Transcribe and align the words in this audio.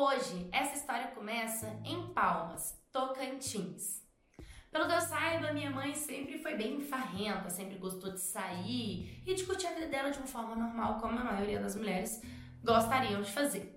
Hoje, 0.00 0.48
essa 0.52 0.76
história 0.76 1.08
começa 1.08 1.76
em 1.84 2.14
Palmas, 2.14 2.80
Tocantins. 2.92 4.00
Pelo 4.70 4.86
que 4.86 4.92
eu 4.92 5.00
saiba, 5.00 5.52
minha 5.52 5.72
mãe 5.72 5.92
sempre 5.92 6.38
foi 6.38 6.54
bem 6.54 6.80
farrenta, 6.80 7.50
sempre 7.50 7.78
gostou 7.78 8.12
de 8.12 8.20
sair 8.20 9.20
e 9.26 9.34
de 9.34 9.42
curtir 9.42 9.66
a 9.66 9.72
vida 9.72 9.88
dela 9.88 10.10
de 10.10 10.18
uma 10.18 10.26
forma 10.28 10.54
normal, 10.54 11.00
como 11.00 11.18
a 11.18 11.24
maioria 11.24 11.58
das 11.58 11.74
mulheres 11.74 12.22
gostariam 12.62 13.22
de 13.22 13.32
fazer. 13.32 13.76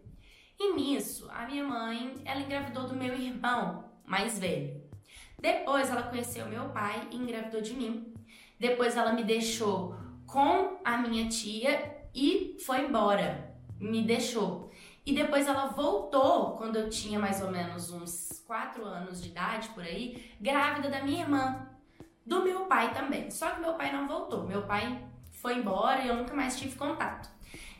E 0.59 0.73
nisso, 0.75 1.27
a 1.31 1.47
minha 1.47 1.63
mãe, 1.63 2.21
ela 2.23 2.41
engravidou 2.41 2.87
do 2.87 2.95
meu 2.95 3.15
irmão 3.15 3.91
mais 4.05 4.37
velho. 4.37 4.79
Depois 5.39 5.89
ela 5.89 6.03
conheceu 6.03 6.45
meu 6.45 6.69
pai 6.69 7.07
e 7.09 7.15
engravidou 7.15 7.61
de 7.61 7.73
mim. 7.73 8.13
Depois 8.59 8.95
ela 8.95 9.11
me 9.11 9.23
deixou 9.23 9.95
com 10.27 10.79
a 10.85 10.97
minha 10.99 11.27
tia 11.27 12.05
e 12.13 12.57
foi 12.63 12.85
embora. 12.85 13.57
Me 13.79 14.03
deixou. 14.03 14.70
E 15.05 15.13
depois 15.13 15.47
ela 15.47 15.67
voltou 15.67 16.57
quando 16.57 16.75
eu 16.75 16.89
tinha 16.89 17.19
mais 17.19 17.41
ou 17.41 17.49
menos 17.49 17.91
uns 17.91 18.43
4 18.45 18.85
anos 18.85 19.21
de 19.21 19.29
idade 19.29 19.69
por 19.69 19.83
aí, 19.83 20.31
grávida 20.39 20.89
da 20.89 21.01
minha 21.01 21.21
irmã, 21.23 21.67
do 22.25 22.43
meu 22.43 22.65
pai 22.65 22.93
também. 22.93 23.31
Só 23.31 23.49
que 23.51 23.61
meu 23.61 23.73
pai 23.73 23.91
não 23.91 24.07
voltou. 24.07 24.45
Meu 24.45 24.61
pai 24.63 25.03
foi 25.31 25.55
embora 25.55 26.01
e 26.01 26.07
eu 26.07 26.15
nunca 26.15 26.35
mais 26.35 26.59
tive 26.59 26.75
contato. 26.75 27.29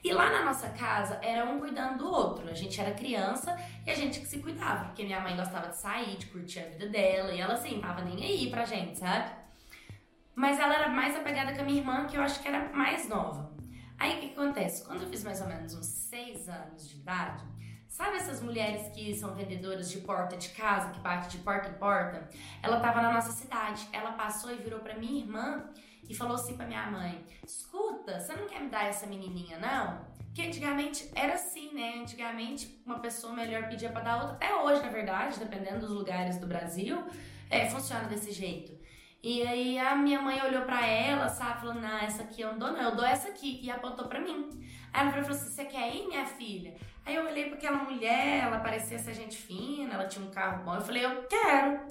E 0.04 0.12
lá 0.12 0.32
na 0.32 0.44
nossa 0.46 0.70
casa 0.70 1.20
era 1.22 1.46
um 1.46 1.60
cuidando 1.60 2.00
do 2.00 2.12
outro. 2.12 2.50
A 2.50 2.56
gente 2.56 2.82
era 2.82 2.92
criança 2.92 3.56
e 3.86 3.92
a 3.92 3.96
gente 3.96 4.20
que 4.20 4.26
se 4.26 4.40
cuidava, 4.40 4.86
porque 4.86 5.04
minha 5.04 5.20
mãe 5.20 5.36
gostava 5.36 5.68
de 5.68 5.78
sair, 5.78 6.18
de 6.18 6.26
curtir 6.26 6.60
a 6.60 6.70
vida 6.70 6.88
dela, 6.88 7.32
e 7.32 7.40
ela 7.40 7.54
assim, 7.54 7.80
tava 7.80 8.02
nem 8.02 8.24
aí 8.24 8.50
pra 8.50 8.66
gente, 8.66 8.98
sabe? 8.98 9.30
Mas 10.34 10.60
ela 10.60 10.74
era 10.74 10.90
mais 10.90 11.16
apegada 11.16 11.54
com 11.54 11.62
a 11.62 11.66
minha 11.66 11.82
irmã, 11.82 12.08
que 12.08 12.18
eu 12.18 12.24
acho 12.24 12.42
que 12.42 12.48
era 12.48 12.76
mais 12.76 13.08
nova. 13.08 13.52
Aí 14.02 14.18
o 14.18 14.20
que, 14.20 14.32
acontece? 14.32 14.84
Quando 14.84 15.04
eu 15.04 15.10
fiz 15.10 15.24
mais 15.24 15.40
ou 15.42 15.48
menos 15.48 15.76
uns 15.76 15.86
6 15.86 16.50
anos 16.50 16.90
de 16.90 16.96
idade, 16.96 17.44
Sabe 17.88 18.16
essas 18.16 18.42
mulheres 18.42 18.88
que 18.94 19.14
são 19.14 19.36
vendedoras 19.36 19.92
de 19.92 19.98
porta 20.00 20.38
de 20.38 20.48
casa, 20.50 20.92
que 20.92 21.00
bate 21.02 21.38
de 21.38 21.44
porta 21.44 21.68
em 21.68 21.74
porta? 21.74 22.30
Ela 22.64 22.78
estava 22.78 23.02
na 23.02 23.12
nossa 23.12 23.34
cidade. 23.34 23.86
Ela 23.92 24.14
passou 24.14 24.50
e 24.50 24.56
virou 24.56 24.80
para 24.80 24.98
minha 24.98 25.20
irmã 25.22 25.70
e 26.08 26.16
falou 26.16 26.36
assim 26.36 26.56
para 26.56 26.66
minha 26.66 26.90
mãe: 26.90 27.24
"Escuta, 27.46 28.18
você 28.18 28.34
não 28.34 28.48
quer 28.48 28.62
me 28.62 28.70
dar 28.70 28.86
essa 28.86 29.06
menininha 29.06 29.60
não?" 29.60 30.06
Que 30.34 30.42
antigamente 30.48 31.12
era 31.14 31.34
assim, 31.34 31.74
né? 31.74 32.00
Antigamente 32.02 32.82
uma 32.86 33.00
pessoa 33.00 33.34
melhor 33.34 33.68
pedia 33.68 33.92
para 33.92 34.02
dar 34.02 34.16
outra. 34.22 34.36
Até 34.36 34.56
hoje, 34.56 34.82
na 34.82 34.90
verdade, 34.90 35.38
dependendo 35.38 35.82
dos 35.82 35.92
lugares 35.92 36.40
do 36.40 36.48
Brasil, 36.48 37.06
é, 37.50 37.70
funciona 37.70 38.06
desse 38.06 38.32
jeito. 38.32 38.81
E 39.24 39.46
aí 39.46 39.78
a 39.78 39.96
minha 39.96 40.20
mãe 40.20 40.42
olhou 40.42 40.64
para 40.64 40.86
ela, 40.86 41.30
sabe, 41.30 41.60
falou: 41.60 41.76
"Não, 41.76 41.98
essa 42.00 42.24
aqui 42.24 42.42
eu 42.42 42.52
não 42.52 42.60
dou 42.60 42.72
não, 42.72 42.82
eu 42.82 42.96
dou 42.96 43.06
essa 43.06 43.30
aqui" 43.30 43.60
e 43.62 43.70
apontou 43.70 44.08
para 44.08 44.20
mim. 44.20 44.50
Aí 44.92 45.02
ela 45.02 45.12
falou 45.12 45.30
assim: 45.30 45.50
"Você 45.50 45.66
quer 45.66 45.96
ir, 45.96 46.08
minha 46.08 46.26
filha?" 46.26 46.76
Aí 47.06 47.16
eu 47.16 47.26
olhei 47.26 47.46
para 47.46 47.56
aquela 47.56 47.78
mulher, 47.78 48.44
ela 48.46 48.60
parecia 48.60 48.98
ser 48.98 49.14
gente 49.14 49.38
fina, 49.38 49.94
ela 49.94 50.08
tinha 50.08 50.26
um 50.26 50.32
carro 50.32 50.64
bom. 50.64 50.76
Eu 50.76 50.82
falei: 50.82 51.06
"Eu 51.06 51.24
quero. 51.28 51.82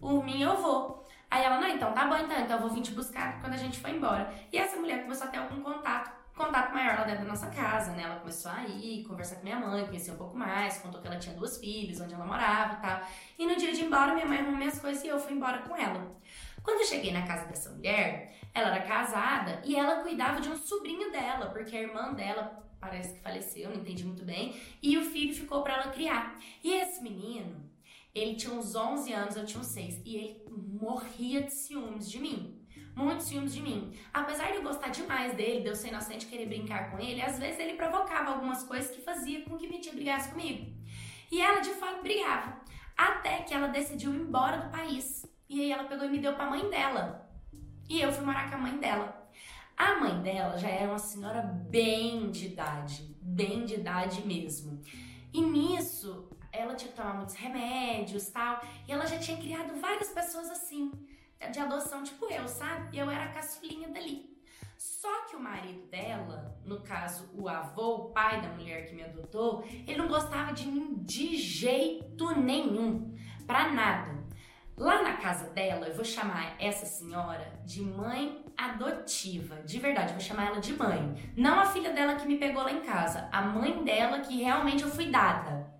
Por 0.00 0.24
mim 0.24 0.42
eu 0.42 0.56
vou." 0.56 1.04
Aí 1.30 1.44
ela: 1.44 1.60
"Não, 1.60 1.68
então 1.68 1.92
tá 1.92 2.06
bom 2.06 2.16
então, 2.16 2.40
então 2.40 2.56
eu 2.56 2.62
vou 2.62 2.70
vir 2.70 2.82
te 2.82 2.92
buscar 2.92 3.40
quando 3.40 3.54
a 3.54 3.56
gente 3.56 3.78
for 3.78 3.90
embora." 3.90 4.32
E 4.52 4.58
essa 4.58 4.76
mulher 4.76 5.02
começou 5.02 5.28
a 5.28 5.30
ter 5.30 5.38
algum 5.38 5.62
contato 5.62 6.22
contato 6.34 6.72
maior 6.72 6.98
lá 6.98 7.04
dentro 7.04 7.24
da 7.24 7.28
nossa 7.28 7.46
casa, 7.48 7.92
né? 7.92 8.02
Ela 8.04 8.16
começou 8.16 8.50
a 8.50 8.64
ir, 8.64 9.04
conversar 9.04 9.36
com 9.36 9.44
minha 9.44 9.58
mãe, 9.58 9.84
conhecer 9.86 10.12
um 10.12 10.16
pouco 10.16 10.36
mais, 10.36 10.78
contou 10.78 11.00
que 11.00 11.06
ela 11.06 11.18
tinha 11.18 11.34
duas 11.36 11.58
filhas, 11.58 12.00
onde 12.00 12.14
ela 12.14 12.24
morava 12.24 12.74
e 12.74 12.76
tal. 12.76 13.00
E 13.38 13.46
no 13.46 13.56
dia 13.56 13.72
de 13.72 13.82
ir 13.82 13.84
embora, 13.84 14.14
minha 14.14 14.26
mãe 14.26 14.38
arrumou 14.38 14.56
minhas 14.56 14.78
coisas 14.78 15.04
e 15.04 15.08
eu 15.08 15.18
fui 15.18 15.34
embora 15.34 15.58
com 15.58 15.76
ela. 15.76 16.10
Quando 16.62 16.80
eu 16.80 16.86
cheguei 16.86 17.12
na 17.12 17.26
casa 17.26 17.46
dessa 17.46 17.70
mulher, 17.70 18.38
ela 18.54 18.74
era 18.74 18.84
casada 18.84 19.62
e 19.64 19.74
ela 19.74 20.02
cuidava 20.02 20.40
de 20.40 20.48
um 20.48 20.56
sobrinho 20.56 21.10
dela, 21.10 21.46
porque 21.46 21.76
a 21.76 21.82
irmã 21.82 22.12
dela 22.12 22.62
parece 22.80 23.14
que 23.14 23.20
faleceu, 23.20 23.70
não 23.70 23.76
entendi 23.76 24.04
muito 24.04 24.24
bem, 24.24 24.56
e 24.82 24.98
o 24.98 25.04
filho 25.04 25.34
ficou 25.34 25.62
para 25.62 25.74
ela 25.74 25.92
criar. 25.92 26.38
E 26.62 26.72
esse 26.72 27.02
menino, 27.02 27.70
ele 28.14 28.34
tinha 28.34 28.52
uns 28.52 28.74
11 28.74 29.12
anos, 29.12 29.36
eu 29.36 29.46
tinha 29.46 29.60
uns 29.60 29.68
6, 29.68 30.02
e 30.04 30.16
ele 30.16 30.44
morria 30.48 31.42
de 31.42 31.52
ciúmes 31.52 32.10
de 32.10 32.18
mim. 32.18 32.58
Muitos 32.94 33.26
ciúmes 33.26 33.54
de 33.54 33.62
mim. 33.62 33.96
Apesar 34.12 34.50
de 34.50 34.56
eu 34.56 34.62
gostar 34.62 34.88
demais 34.88 35.34
dele, 35.34 35.62
de 35.62 35.68
eu 35.68 35.74
ser 35.74 35.88
inocente 35.88 36.26
querer 36.26 36.46
brincar 36.46 36.90
com 36.90 36.98
ele, 36.98 37.22
às 37.22 37.38
vezes 37.38 37.58
ele 37.58 37.74
provocava 37.74 38.32
algumas 38.32 38.62
coisas 38.64 38.90
que 38.94 39.00
fazia 39.00 39.42
com 39.44 39.56
que 39.56 39.66
minha 39.66 39.80
tia 39.80 39.92
brigasse 39.92 40.30
comigo. 40.30 40.72
E 41.30 41.40
ela 41.40 41.60
de 41.60 41.70
fato 41.70 42.02
brigava. 42.02 42.60
Até 42.96 43.38
que 43.38 43.54
ela 43.54 43.68
decidiu 43.68 44.12
ir 44.12 44.20
embora 44.20 44.58
do 44.58 44.70
país. 44.70 45.24
E 45.52 45.60
aí 45.60 45.70
ela 45.70 45.84
pegou 45.84 46.06
e 46.06 46.08
me 46.08 46.18
deu 46.18 46.32
pra 46.34 46.48
mãe 46.48 46.66
dela. 46.70 47.30
E 47.86 48.00
eu 48.00 48.10
fui 48.10 48.24
morar 48.24 48.48
com 48.48 48.56
a 48.56 48.60
mãe 48.60 48.78
dela. 48.78 49.30
A 49.76 49.96
mãe 49.96 50.22
dela 50.22 50.56
já 50.56 50.68
era 50.68 50.88
uma 50.88 50.98
senhora 50.98 51.42
bem 51.42 52.30
de 52.30 52.46
idade, 52.46 53.14
bem 53.20 53.66
de 53.66 53.74
idade 53.74 54.26
mesmo. 54.26 54.80
E 55.30 55.42
nisso, 55.42 56.30
ela 56.50 56.74
tinha 56.74 56.90
que 56.90 56.96
tomar 56.96 57.12
muitos 57.12 57.34
remédios 57.34 58.30
tal. 58.30 58.62
E 58.88 58.92
ela 58.92 59.04
já 59.04 59.18
tinha 59.18 59.36
criado 59.36 59.78
várias 59.78 60.08
pessoas 60.08 60.48
assim, 60.48 60.90
de 61.52 61.58
adoção, 61.58 62.02
tipo 62.02 62.32
eu, 62.32 62.48
sabe? 62.48 62.96
E 62.96 62.98
eu 62.98 63.10
era 63.10 63.24
a 63.24 63.32
caçulinha 63.34 63.90
dali. 63.90 64.32
Só 64.78 65.26
que 65.26 65.36
o 65.36 65.40
marido 65.40 65.86
dela, 65.88 66.58
no 66.64 66.80
caso 66.80 67.28
o 67.34 67.46
avô, 67.46 67.96
o 67.96 68.10
pai 68.10 68.40
da 68.40 68.48
mulher 68.48 68.86
que 68.86 68.94
me 68.94 69.02
adotou, 69.02 69.62
ele 69.86 69.98
não 69.98 70.08
gostava 70.08 70.54
de 70.54 70.66
mim 70.66 70.94
de 71.02 71.36
jeito 71.36 72.34
nenhum, 72.40 73.14
pra 73.46 73.70
nada. 73.70 74.21
Lá 74.82 75.00
na 75.00 75.12
casa 75.12 75.48
dela, 75.50 75.86
eu 75.86 75.94
vou 75.94 76.04
chamar 76.04 76.56
essa 76.58 76.84
senhora 76.84 77.52
de 77.64 77.80
mãe 77.80 78.44
adotiva, 78.58 79.62
de 79.62 79.78
verdade, 79.78 80.08
eu 80.08 80.14
vou 80.14 80.20
chamar 80.20 80.48
ela 80.48 80.60
de 80.60 80.72
mãe. 80.72 81.32
Não 81.36 81.60
a 81.60 81.66
filha 81.66 81.92
dela 81.92 82.16
que 82.16 82.26
me 82.26 82.36
pegou 82.36 82.64
lá 82.64 82.72
em 82.72 82.80
casa, 82.80 83.28
a 83.30 83.42
mãe 83.42 83.84
dela 83.84 84.18
que 84.18 84.42
realmente 84.42 84.82
eu 84.82 84.90
fui 84.90 85.06
dada. 85.06 85.72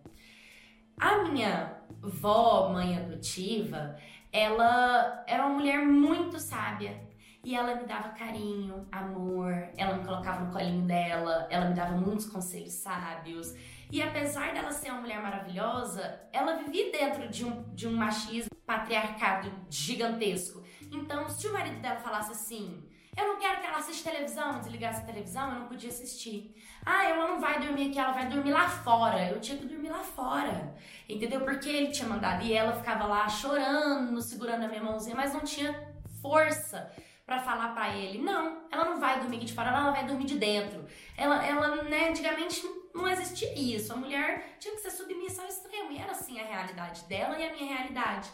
A 0.96 1.24
minha 1.24 1.82
vó, 2.00 2.68
mãe 2.68 2.96
adotiva, 2.96 3.96
ela 4.30 5.24
era 5.26 5.46
uma 5.46 5.56
mulher 5.56 5.84
muito 5.84 6.38
sábia. 6.38 6.96
E 7.44 7.56
ela 7.56 7.74
me 7.74 7.84
dava 7.84 8.10
carinho, 8.10 8.86
amor, 8.92 9.52
ela 9.76 9.96
me 9.96 10.04
colocava 10.04 10.44
no 10.44 10.52
colinho 10.52 10.86
dela, 10.86 11.48
ela 11.50 11.66
me 11.66 11.74
dava 11.74 11.96
muitos 11.96 12.26
conselhos 12.26 12.72
sábios. 12.72 13.52
E 13.90 14.00
apesar 14.00 14.54
dela 14.54 14.70
ser 14.70 14.90
uma 14.90 15.00
mulher 15.00 15.20
maravilhosa, 15.20 16.20
ela 16.32 16.54
vivia 16.54 16.92
dentro 16.92 17.28
de 17.28 17.44
um, 17.44 17.74
de 17.74 17.88
um 17.88 17.96
machismo 17.96 18.50
patriarcado 18.64 19.52
gigantesco. 19.68 20.62
Então, 20.92 21.28
se 21.28 21.48
o 21.48 21.52
marido 21.52 21.80
dela 21.80 21.98
falasse 21.98 22.30
assim, 22.30 22.80
eu 23.16 23.26
não 23.26 23.38
quero 23.40 23.60
que 23.60 23.66
ela 23.66 23.78
assista 23.78 24.10
televisão, 24.10 24.60
desligasse 24.60 25.00
a 25.00 25.04
televisão, 25.04 25.52
eu 25.52 25.60
não 25.60 25.66
podia 25.66 25.90
assistir. 25.90 26.54
Ah, 26.86 27.04
ela 27.04 27.26
não 27.26 27.40
vai 27.40 27.60
dormir 27.60 27.88
aqui, 27.88 27.98
ela 27.98 28.12
vai 28.12 28.28
dormir 28.28 28.52
lá 28.52 28.68
fora. 28.68 29.28
Eu 29.28 29.40
tinha 29.40 29.58
que 29.58 29.66
dormir 29.66 29.90
lá 29.90 29.98
fora. 29.98 30.74
Entendeu? 31.08 31.40
Porque 31.40 31.68
ele 31.68 31.90
tinha 31.90 32.08
mandado. 32.08 32.44
E 32.44 32.52
ela 32.52 32.72
ficava 32.72 33.04
lá 33.04 33.28
chorando, 33.28 34.22
segurando 34.22 34.64
a 34.64 34.68
minha 34.68 34.82
mãozinha, 34.82 35.16
mas 35.16 35.34
não 35.34 35.40
tinha 35.40 35.92
força 36.22 36.90
para 37.24 37.38
falar 37.40 37.68
para 37.68 37.96
ele, 37.96 38.18
não, 38.18 38.66
ela 38.70 38.84
não 38.84 38.98
vai 38.98 39.20
dormir 39.20 39.38
de 39.38 39.52
fora, 39.52 39.70
ela 39.70 39.90
vai 39.92 40.04
dormir 40.04 40.24
de 40.24 40.38
dentro. 40.38 40.84
Ela, 41.16 41.44
ela, 41.44 41.82
né, 41.84 42.08
antigamente 42.08 42.62
não 42.94 43.08
existia 43.08 43.52
isso. 43.58 43.92
A 43.92 43.96
mulher 43.96 44.56
tinha 44.58 44.74
que 44.74 44.80
ser 44.80 44.90
submissa 44.90 45.42
ao 45.42 45.48
extremo. 45.48 45.92
E 45.92 45.98
era 45.98 46.12
assim 46.12 46.40
a 46.40 46.44
realidade 46.44 47.04
dela 47.04 47.38
e 47.38 47.46
a 47.46 47.52
minha 47.52 47.74
realidade. 47.74 48.28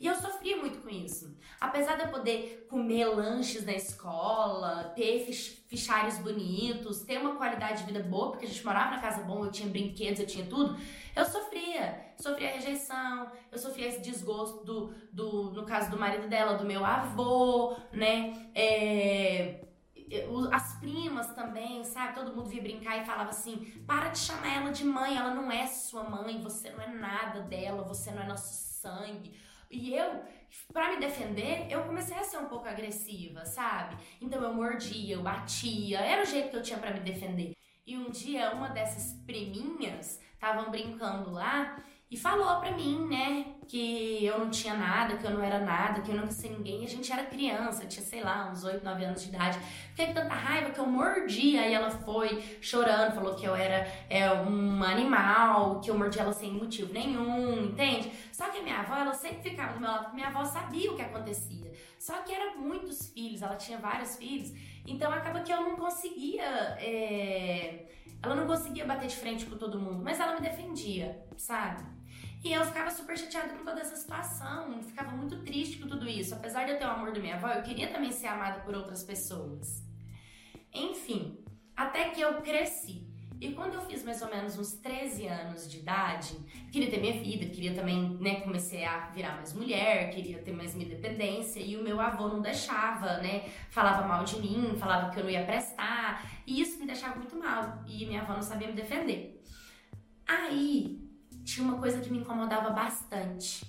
E 0.00 0.06
eu 0.06 0.14
sofria 0.14 0.56
muito 0.56 0.80
com 0.80 0.88
isso. 0.88 1.36
Apesar 1.60 1.96
de 1.96 2.02
eu 2.02 2.08
poder 2.08 2.66
comer 2.68 3.06
lanches 3.06 3.64
na 3.64 3.72
escola, 3.72 4.92
ter 4.96 5.32
fichários 5.68 6.18
bonitos, 6.18 7.02
ter 7.02 7.18
uma 7.18 7.36
qualidade 7.36 7.80
de 7.80 7.92
vida 7.92 8.02
boa, 8.02 8.30
porque 8.30 8.46
a 8.46 8.48
gente 8.48 8.64
morava 8.64 8.92
na 8.92 9.00
casa 9.00 9.22
boa, 9.22 9.46
eu 9.46 9.52
tinha 9.52 9.68
brinquedos, 9.68 10.20
eu 10.20 10.26
tinha 10.26 10.46
tudo, 10.46 10.76
eu 11.14 11.24
sofria. 11.24 12.12
Sofria 12.16 12.50
rejeição, 12.50 13.30
eu 13.50 13.58
sofria 13.58 13.88
esse 13.88 14.00
desgosto 14.00 14.64
do, 14.64 14.94
do 15.12 15.50
no 15.52 15.64
caso 15.64 15.90
do 15.90 15.98
marido 15.98 16.28
dela, 16.28 16.56
do 16.56 16.64
meu 16.64 16.84
avô, 16.84 17.76
né? 17.92 18.50
É, 18.54 19.64
as 20.52 20.78
primas 20.78 21.28
também, 21.34 21.82
sabe? 21.84 22.14
Todo 22.14 22.34
mundo 22.34 22.48
via 22.48 22.62
brincar 22.62 23.00
e 23.00 23.04
falava 23.04 23.30
assim: 23.30 23.56
para 23.86 24.10
de 24.10 24.18
chamar 24.18 24.54
ela 24.54 24.70
de 24.70 24.84
mãe, 24.84 25.16
ela 25.16 25.34
não 25.34 25.50
é 25.50 25.66
sua 25.66 26.04
mãe, 26.04 26.40
você 26.42 26.70
não 26.70 26.80
é 26.80 26.88
nada 26.88 27.40
dela, 27.40 27.82
você 27.82 28.10
não 28.10 28.22
é 28.22 28.26
nosso 28.26 28.52
sangue. 28.80 29.32
E 29.74 29.94
eu, 29.94 30.22
para 30.72 30.92
me 30.92 31.00
defender, 31.00 31.66
eu 31.68 31.82
comecei 31.82 32.16
a 32.16 32.22
ser 32.22 32.38
um 32.38 32.46
pouco 32.46 32.68
agressiva, 32.68 33.44
sabe? 33.44 33.96
Então 34.20 34.40
eu 34.40 34.54
mordia, 34.54 35.16
eu 35.16 35.22
batia, 35.22 35.98
era 35.98 36.22
o 36.22 36.26
jeito 36.26 36.50
que 36.50 36.56
eu 36.56 36.62
tinha 36.62 36.78
para 36.78 36.92
me 36.92 37.00
defender. 37.00 37.56
E 37.86 37.98
um 37.98 38.10
dia 38.10 38.52
uma 38.52 38.68
dessas 38.68 39.12
priminhas 39.26 40.20
estavam 40.32 40.70
brincando 40.70 41.30
lá 41.30 41.82
e 42.10 42.16
falou 42.16 42.60
pra 42.60 42.70
mim, 42.70 43.08
né, 43.08 43.46
que 43.66 44.24
eu 44.24 44.38
não 44.38 44.50
tinha 44.50 44.74
nada, 44.74 45.16
que 45.16 45.24
eu 45.26 45.30
não 45.30 45.42
era 45.42 45.58
nada, 45.58 46.00
que 46.02 46.10
eu 46.10 46.14
nunca 46.14 46.30
sei 46.30 46.50
ninguém. 46.50 46.84
A 46.84 46.88
gente 46.88 47.10
era 47.10 47.24
criança, 47.24 47.86
tinha, 47.86 48.04
sei 48.04 48.22
lá, 48.22 48.50
uns 48.50 48.62
8, 48.62 48.84
9 48.84 49.04
anos 49.04 49.22
de 49.22 49.30
idade. 49.30 49.58
Fiquei 49.88 50.08
com 50.08 50.14
tanta 50.14 50.34
raiva 50.34 50.70
que 50.70 50.78
eu 50.78 50.86
mordi. 50.86 51.58
Aí 51.58 51.72
ela 51.72 51.90
foi 51.90 52.42
chorando, 52.60 53.14
falou 53.14 53.34
que 53.34 53.46
eu 53.46 53.54
era 53.56 53.88
é, 54.08 54.30
um 54.32 54.82
animal, 54.84 55.80
que 55.80 55.90
eu 55.90 55.98
mordi 55.98 56.18
ela 56.18 56.32
sem 56.32 56.52
motivo 56.52 56.92
nenhum, 56.92 57.64
entende? 57.64 58.12
Só 58.30 58.48
que 58.50 58.58
a 58.58 58.62
minha 58.62 58.80
avó, 58.80 58.96
ela 58.96 59.14
sempre 59.14 59.50
ficava 59.50 59.72
do 59.72 59.80
meu 59.80 59.90
lado, 59.90 60.02
porque 60.02 60.16
minha 60.16 60.28
avó 60.28 60.44
sabia 60.44 60.92
o 60.92 60.96
que 60.96 61.02
acontecia. 61.02 61.72
Só 61.98 62.22
que 62.22 62.32
eram 62.32 62.58
muitos 62.58 63.08
filhos, 63.08 63.40
ela 63.42 63.56
tinha 63.56 63.78
vários 63.78 64.16
filhos. 64.16 64.52
Então 64.86 65.10
acaba 65.10 65.40
que 65.40 65.52
eu 65.52 65.62
não 65.62 65.74
conseguia. 65.74 66.44
É 66.78 67.86
Ela 68.24 68.34
não 68.34 68.46
conseguia 68.46 68.86
bater 68.86 69.06
de 69.06 69.16
frente 69.16 69.44
com 69.44 69.58
todo 69.58 69.78
mundo, 69.78 70.02
mas 70.02 70.18
ela 70.18 70.34
me 70.34 70.40
defendia, 70.40 71.22
sabe? 71.36 71.84
E 72.42 72.50
eu 72.50 72.64
ficava 72.64 72.90
super 72.90 73.18
chateada 73.18 73.52
com 73.52 73.62
toda 73.62 73.82
essa 73.82 73.96
situação, 73.96 74.82
ficava 74.82 75.10
muito 75.10 75.42
triste 75.42 75.76
com 75.76 75.86
tudo 75.86 76.08
isso. 76.08 76.34
Apesar 76.34 76.64
de 76.64 76.72
eu 76.72 76.78
ter 76.78 76.86
o 76.86 76.90
amor 76.90 77.12
da 77.12 77.20
minha 77.20 77.34
avó, 77.34 77.48
eu 77.48 77.62
queria 77.62 77.88
também 77.88 78.10
ser 78.10 78.28
amada 78.28 78.60
por 78.60 78.74
outras 78.74 79.02
pessoas. 79.02 79.84
Enfim, 80.72 81.38
até 81.76 82.08
que 82.08 82.20
eu 82.22 82.40
cresci. 82.40 83.06
E 83.40 83.52
quando 83.52 83.74
eu 83.74 83.82
fiz 83.82 84.02
mais 84.02 84.22
ou 84.22 84.30
menos 84.30 84.58
uns 84.58 84.72
13 84.74 85.26
anos 85.26 85.70
de 85.70 85.78
idade, 85.78 86.34
queria 86.72 86.88
ter 86.88 86.98
minha 86.98 87.20
vida, 87.20 87.44
queria 87.46 87.74
também, 87.74 88.16
né, 88.20 88.40
comecei 88.40 88.84
a 88.84 89.10
virar 89.10 89.34
mais 89.34 89.52
mulher, 89.52 90.10
queria 90.10 90.38
ter 90.38 90.52
mais 90.52 90.74
minha 90.74 90.86
independência, 90.86 91.60
e 91.60 91.76
o 91.76 91.82
meu 91.82 92.00
avô 92.00 92.28
não 92.28 92.40
deixava, 92.40 93.18
né, 93.18 93.50
falava 93.70 94.06
mal 94.06 94.24
de 94.24 94.40
mim, 94.40 94.74
falava 94.78 95.10
que 95.10 95.18
eu 95.18 95.24
não 95.24 95.30
ia 95.30 95.44
prestar, 95.44 96.24
e 96.46 96.60
isso 96.60 96.73
me 96.84 96.86
deixava 96.86 97.16
muito 97.16 97.34
mal, 97.36 97.82
e 97.86 98.04
minha 98.04 98.20
avó 98.20 98.34
não 98.34 98.42
sabia 98.42 98.68
me 98.68 98.74
defender. 98.74 99.42
Aí, 100.26 101.00
tinha 101.44 101.66
uma 101.66 101.78
coisa 101.78 102.00
que 102.00 102.10
me 102.10 102.18
incomodava 102.18 102.70
bastante, 102.70 103.64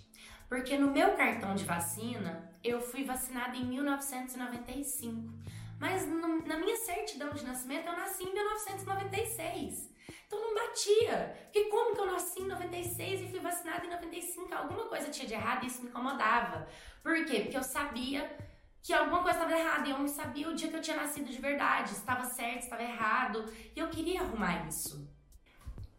porque 0.50 0.78
no 0.78 0.92
meu 0.92 1.16
cartão 1.16 1.56
de 1.56 1.64
vacina, 1.64 2.52
eu 2.64 2.82
fui 2.82 3.04
vacinada 3.04 3.56
em 3.56 3.66
1995. 3.66 5.34
Mas 5.80 6.08
no, 6.08 6.46
na 6.46 6.58
minha 6.58 6.76
certidão 6.78 7.34
de 7.34 7.44
nascimento 7.44 7.88
eu 7.88 7.96
nasci 7.96 8.24
em 8.24 8.34
1996. 8.34 9.94
Então 10.26 10.40
não 10.40 10.54
batia. 10.54 11.36
Porque 11.44 11.66
como 11.66 11.94
que 11.94 12.02
eu 12.02 12.06
nasci 12.06 12.42
em 12.42 12.48
96 12.48 13.22
e 13.22 13.28
fui 13.28 13.40
vacinada 13.40 13.86
em 13.86 13.90
95? 13.90 14.54
Alguma 14.54 14.86
coisa 14.86 15.10
tinha 15.10 15.28
de 15.28 15.34
errado 15.34 15.64
e 15.64 15.68
isso 15.68 15.82
me 15.82 15.90
incomodava. 15.90 16.68
Por 17.04 17.26
quê? 17.26 17.42
Porque 17.42 17.58
eu 17.58 17.64
sabia 17.64 18.38
que 18.86 18.94
alguma 18.94 19.24
coisa 19.24 19.40
estava 19.40 19.60
errada 19.60 19.88
e 19.88 19.92
eu 19.92 19.98
não 19.98 20.08
sabia 20.08 20.48
o 20.48 20.54
dia 20.54 20.70
que 20.70 20.76
eu 20.76 20.82
tinha 20.82 20.98
nascido 20.98 21.32
de 21.32 21.42
verdade, 21.42 21.92
estava 21.92 22.24
certo, 22.24 22.64
estava 22.64 22.84
errado, 22.84 23.44
e 23.76 23.80
eu 23.80 23.90
queria 23.90 24.22
arrumar 24.22 24.68
isso. 24.68 25.10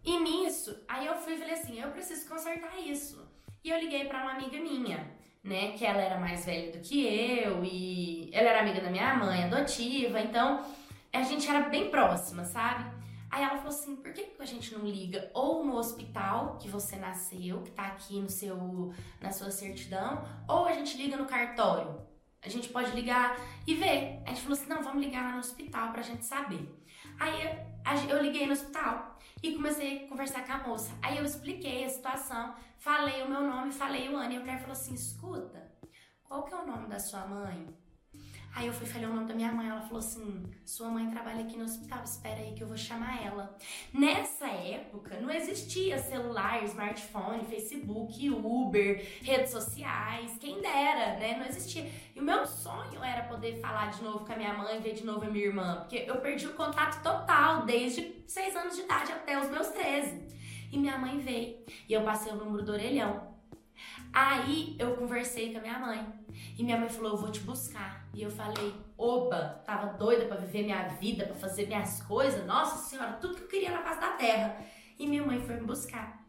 E 0.04 0.20
nisso, 0.20 0.84
aí 0.86 1.04
eu 1.04 1.16
fui 1.16 1.34
e 1.34 1.38
falei 1.38 1.54
assim, 1.54 1.80
eu 1.80 1.90
preciso 1.90 2.28
consertar 2.28 2.78
isso. 2.78 3.28
E 3.64 3.70
eu 3.70 3.80
liguei 3.80 4.04
para 4.04 4.22
uma 4.22 4.34
amiga 4.34 4.58
minha 4.58 5.16
né? 5.42 5.72
Que 5.72 5.86
ela 5.86 6.00
era 6.00 6.18
mais 6.18 6.44
velha 6.44 6.72
do 6.72 6.80
que 6.80 7.06
eu 7.06 7.64
e 7.64 8.30
ela 8.32 8.50
era 8.50 8.60
amiga 8.60 8.80
da 8.80 8.90
minha 8.90 9.14
mãe, 9.14 9.44
adotiva, 9.44 10.20
então 10.20 10.64
a 11.12 11.22
gente 11.22 11.48
era 11.48 11.68
bem 11.68 11.88
próxima, 11.88 12.44
sabe? 12.44 12.84
Aí 13.30 13.42
ela 13.42 13.56
falou 13.56 13.68
assim: 13.68 13.96
por 13.96 14.12
que 14.12 14.32
a 14.38 14.44
gente 14.44 14.74
não 14.74 14.84
liga 14.84 15.30
ou 15.32 15.64
no 15.64 15.76
hospital 15.76 16.58
que 16.60 16.68
você 16.68 16.96
nasceu, 16.96 17.62
que 17.62 17.70
tá 17.70 17.86
aqui 17.86 18.20
no 18.20 18.28
seu, 18.28 18.92
na 19.20 19.30
sua 19.30 19.50
certidão, 19.50 20.24
ou 20.48 20.66
a 20.66 20.72
gente 20.72 20.96
liga 20.96 21.16
no 21.16 21.26
cartório? 21.26 22.15
A 22.46 22.50
gente 22.50 22.69
pode 22.69 22.93
ligar 22.93 23.37
e 23.66 23.75
ver. 23.75 24.22
A 24.25 24.31
gente 24.31 24.43
falou 24.43 24.56
assim: 24.56 24.69
não, 24.69 24.82
vamos 24.82 25.02
ligar 25.04 25.25
lá 25.25 25.32
no 25.32 25.38
hospital 25.38 25.90
pra 25.93 26.02
gente 26.02 26.25
saber. 26.25 26.64
Aí 27.19 28.08
eu 28.08 28.22
liguei 28.22 28.46
no 28.46 28.52
hospital 28.52 29.19
e 29.43 29.52
comecei 29.54 30.04
a 30.04 30.08
conversar 30.08 30.46
com 30.46 30.52
a 30.52 30.58
moça. 30.58 30.93
Aí 31.02 31.19
eu 31.19 31.25
expliquei 31.25 31.84
a 31.84 31.88
situação, 31.88 32.54
falei 32.78 33.22
o 33.22 33.28
meu 33.28 33.43
nome, 33.43 33.72
falei 33.72 34.08
o 34.08 34.16
ano. 34.16 34.32
E 34.32 34.37
a 34.37 34.40
mulher 34.40 34.60
falou 34.60 34.72
assim: 34.72 34.94
escuta, 34.94 35.72
qual 36.22 36.44
que 36.44 36.54
é 36.54 36.56
o 36.56 36.66
nome 36.66 36.88
da 36.88 36.98
sua 36.98 37.26
mãe? 37.26 37.66
Aí 38.56 38.69
eu 38.69 38.73
fui 38.73 38.87
falei 38.87 39.06
o 39.06 39.12
nome 39.12 39.29
da 39.29 39.35
minha 39.35 39.53
mãe, 39.53 39.69
ela 39.69 39.82
falou 39.82 39.99
assim: 39.99 40.43
"Sua 40.64 40.88
mãe 40.88 41.11
trabalha 41.11 41.43
aqui 41.43 41.58
no 41.58 41.64
hospital, 41.64 42.03
espera 42.03 42.41
aí 42.41 42.55
que 42.55 42.62
eu 42.62 42.67
vou 42.67 42.76
chamar 42.76 43.23
ela". 43.23 43.55
Nessa 43.93 44.47
época 44.47 45.20
não 45.20 45.31
existia 45.31 45.99
celular, 45.99 46.64
smartphone, 46.64 47.44
Facebook, 47.44 48.31
Uber, 48.31 49.06
redes 49.23 49.50
sociais, 49.50 50.38
quem 50.41 50.62
dera, 50.62 51.19
né? 51.19 51.37
Não 51.38 51.44
existia. 51.44 51.87
E 52.14 52.19
o 52.19 52.23
meu 52.23 52.47
sonho 52.47 53.05
era 53.05 53.25
poder 53.25 53.61
falar 53.61 53.91
de 53.91 54.03
novo 54.03 54.25
com 54.25 54.32
a 54.32 54.37
minha 54.37 54.55
mãe, 54.55 54.81
ver 54.81 54.94
de 54.94 55.05
novo 55.05 55.26
a 55.26 55.31
minha 55.31 55.44
irmã, 55.44 55.81
porque 55.81 56.05
eu 56.06 56.17
perdi 56.23 56.47
o 56.47 56.55
contato 56.55 57.03
total 57.03 57.67
desde 57.67 58.25
6 58.26 58.56
anos 58.56 58.75
de 58.75 58.82
idade 58.82 59.12
até 59.12 59.38
os 59.38 59.50
meus 59.50 59.69
13. 59.69 60.29
E 60.73 60.79
minha 60.79 60.97
mãe 60.97 61.19
veio, 61.19 61.58
e 61.87 61.93
eu 61.93 62.03
passei 62.03 62.32
o 62.32 62.37
número 62.37 62.64
do 62.64 62.73
orelhão. 62.73 63.37
Aí 64.14 64.75
eu 64.79 64.97
conversei 64.97 65.53
com 65.53 65.58
a 65.58 65.61
minha 65.61 65.79
mãe. 65.79 66.15
E 66.58 66.62
minha 66.62 66.78
mãe 66.78 66.88
falou: 66.88 67.12
Eu 67.12 67.18
vou 67.18 67.30
te 67.30 67.40
buscar. 67.40 68.08
E 68.14 68.22
eu 68.22 68.30
falei: 68.30 68.74
Oba, 68.96 69.62
tava 69.64 69.94
doida 69.94 70.26
para 70.26 70.36
viver 70.36 70.64
minha 70.64 70.88
vida, 70.88 71.26
para 71.26 71.34
fazer 71.34 71.66
minhas 71.66 72.02
coisas. 72.02 72.46
Nossa 72.46 72.88
Senhora, 72.88 73.12
tudo 73.14 73.36
que 73.36 73.42
eu 73.42 73.48
queria 73.48 73.70
na 73.70 73.82
face 73.82 74.00
da 74.00 74.10
terra. 74.12 74.58
E 74.98 75.06
minha 75.06 75.24
mãe 75.24 75.40
foi 75.40 75.56
me 75.56 75.66
buscar. 75.66 76.26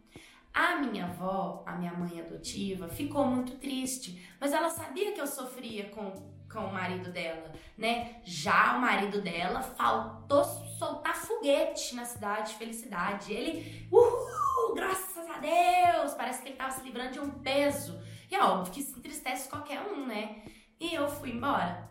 A 0.54 0.78
minha 0.78 1.06
avó, 1.06 1.64
a 1.68 1.74
minha 1.74 1.94
mãe 1.94 2.20
adotiva, 2.20 2.88
ficou 2.88 3.26
muito 3.28 3.58
triste, 3.58 4.28
mas 4.40 4.54
ela 4.54 4.70
sabia 4.72 5.12
que 5.12 5.22
eu 5.22 5.28
sofria 5.28 5.90
com, 5.90 6.12
com 6.52 6.60
o 6.62 6.74
marido 6.74 7.12
dela, 7.12 7.52
né? 7.78 8.22
Já 8.24 8.76
o 8.76 8.82
marido 8.82 9.22
dela 9.22 9.62
faltou 9.62 10.44
soltar 10.44 11.16
foguete 11.16 11.94
na 11.94 12.06
cidade 12.06 12.54
de 12.54 12.58
felicidade. 12.58 13.32
Ele, 13.32 13.88
uhul, 13.92 14.74
graças 14.74 15.30
a 15.30 15.38
Deus, 15.38 16.16
parece 16.16 16.42
que 16.42 16.50
ele 16.50 16.56
tava 16.56 16.72
se 16.72 16.84
livrando 16.84 17.12
de 17.12 17.20
um 17.20 17.30
peso. 17.30 18.02
E 18.30 18.36
é 18.36 18.44
óbvio 18.44 18.74
que 18.74 18.82
se 18.82 18.98
entristece 18.98 19.50
qualquer 19.50 19.82
um, 19.82 20.06
né? 20.06 20.44
E 20.80 20.94
eu 20.94 21.08
fui 21.08 21.32
embora. 21.32 21.90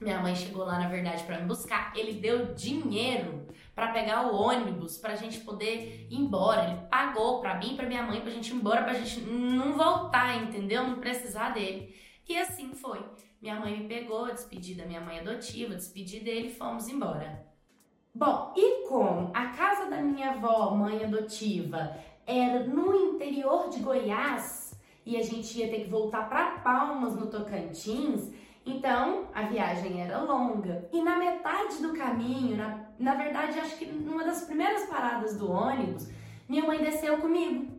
Minha 0.00 0.20
mãe 0.20 0.34
chegou 0.34 0.64
lá, 0.64 0.78
na 0.78 0.88
verdade, 0.88 1.22
para 1.24 1.38
me 1.38 1.46
buscar. 1.46 1.92
Ele 1.96 2.20
deu 2.20 2.54
dinheiro 2.54 3.46
para 3.74 3.92
pegar 3.92 4.26
o 4.26 4.34
ônibus 4.34 4.98
pra 4.98 5.16
gente 5.16 5.40
poder 5.40 6.06
ir 6.10 6.16
embora. 6.16 6.64
Ele 6.64 6.86
pagou 6.88 7.40
para 7.40 7.58
mim 7.58 7.76
pra 7.76 7.86
minha 7.86 8.02
mãe 8.02 8.20
pra 8.20 8.30
gente 8.30 8.50
ir 8.50 8.56
embora, 8.56 8.82
pra 8.82 8.94
gente 8.94 9.20
não 9.20 9.74
voltar, 9.74 10.42
entendeu? 10.42 10.86
Não 10.86 10.98
precisar 10.98 11.50
dele. 11.50 11.94
E 12.28 12.36
assim 12.38 12.74
foi. 12.74 13.02
Minha 13.40 13.60
mãe 13.60 13.78
me 13.78 13.88
pegou, 13.88 14.26
despedi 14.26 14.74
da 14.74 14.84
minha 14.84 15.00
mãe 15.00 15.20
adotiva, 15.20 15.74
despedi 15.74 16.20
dele 16.20 16.48
e 16.48 16.54
fomos 16.54 16.88
embora. 16.88 17.46
Bom, 18.14 18.54
e 18.56 18.88
como 18.88 19.30
a 19.34 19.48
casa 19.48 19.90
da 19.90 20.00
minha 20.00 20.32
avó, 20.32 20.70
mãe 20.70 21.04
adotiva, 21.04 21.96
era 22.26 22.64
no 22.66 22.94
interior 22.94 23.68
de 23.68 23.78
Goiás 23.80 24.65
e 25.06 25.16
a 25.16 25.22
gente 25.22 25.56
ia 25.56 25.68
ter 25.68 25.84
que 25.84 25.88
voltar 25.88 26.28
para 26.28 26.58
Palmas, 26.58 27.14
no 27.14 27.28
Tocantins, 27.28 28.28
então 28.66 29.28
a 29.32 29.42
viagem 29.42 30.02
era 30.02 30.18
longa. 30.20 30.88
E 30.92 31.00
na 31.00 31.16
metade 31.16 31.80
do 31.80 31.92
caminho, 31.92 32.56
na, 32.56 32.80
na 32.98 33.14
verdade, 33.14 33.60
acho 33.60 33.76
que 33.78 33.86
numa 33.86 34.24
das 34.24 34.44
primeiras 34.44 34.86
paradas 34.86 35.38
do 35.38 35.48
ônibus, 35.48 36.10
minha 36.48 36.66
mãe 36.66 36.78
desceu 36.78 37.18
comigo. 37.18 37.76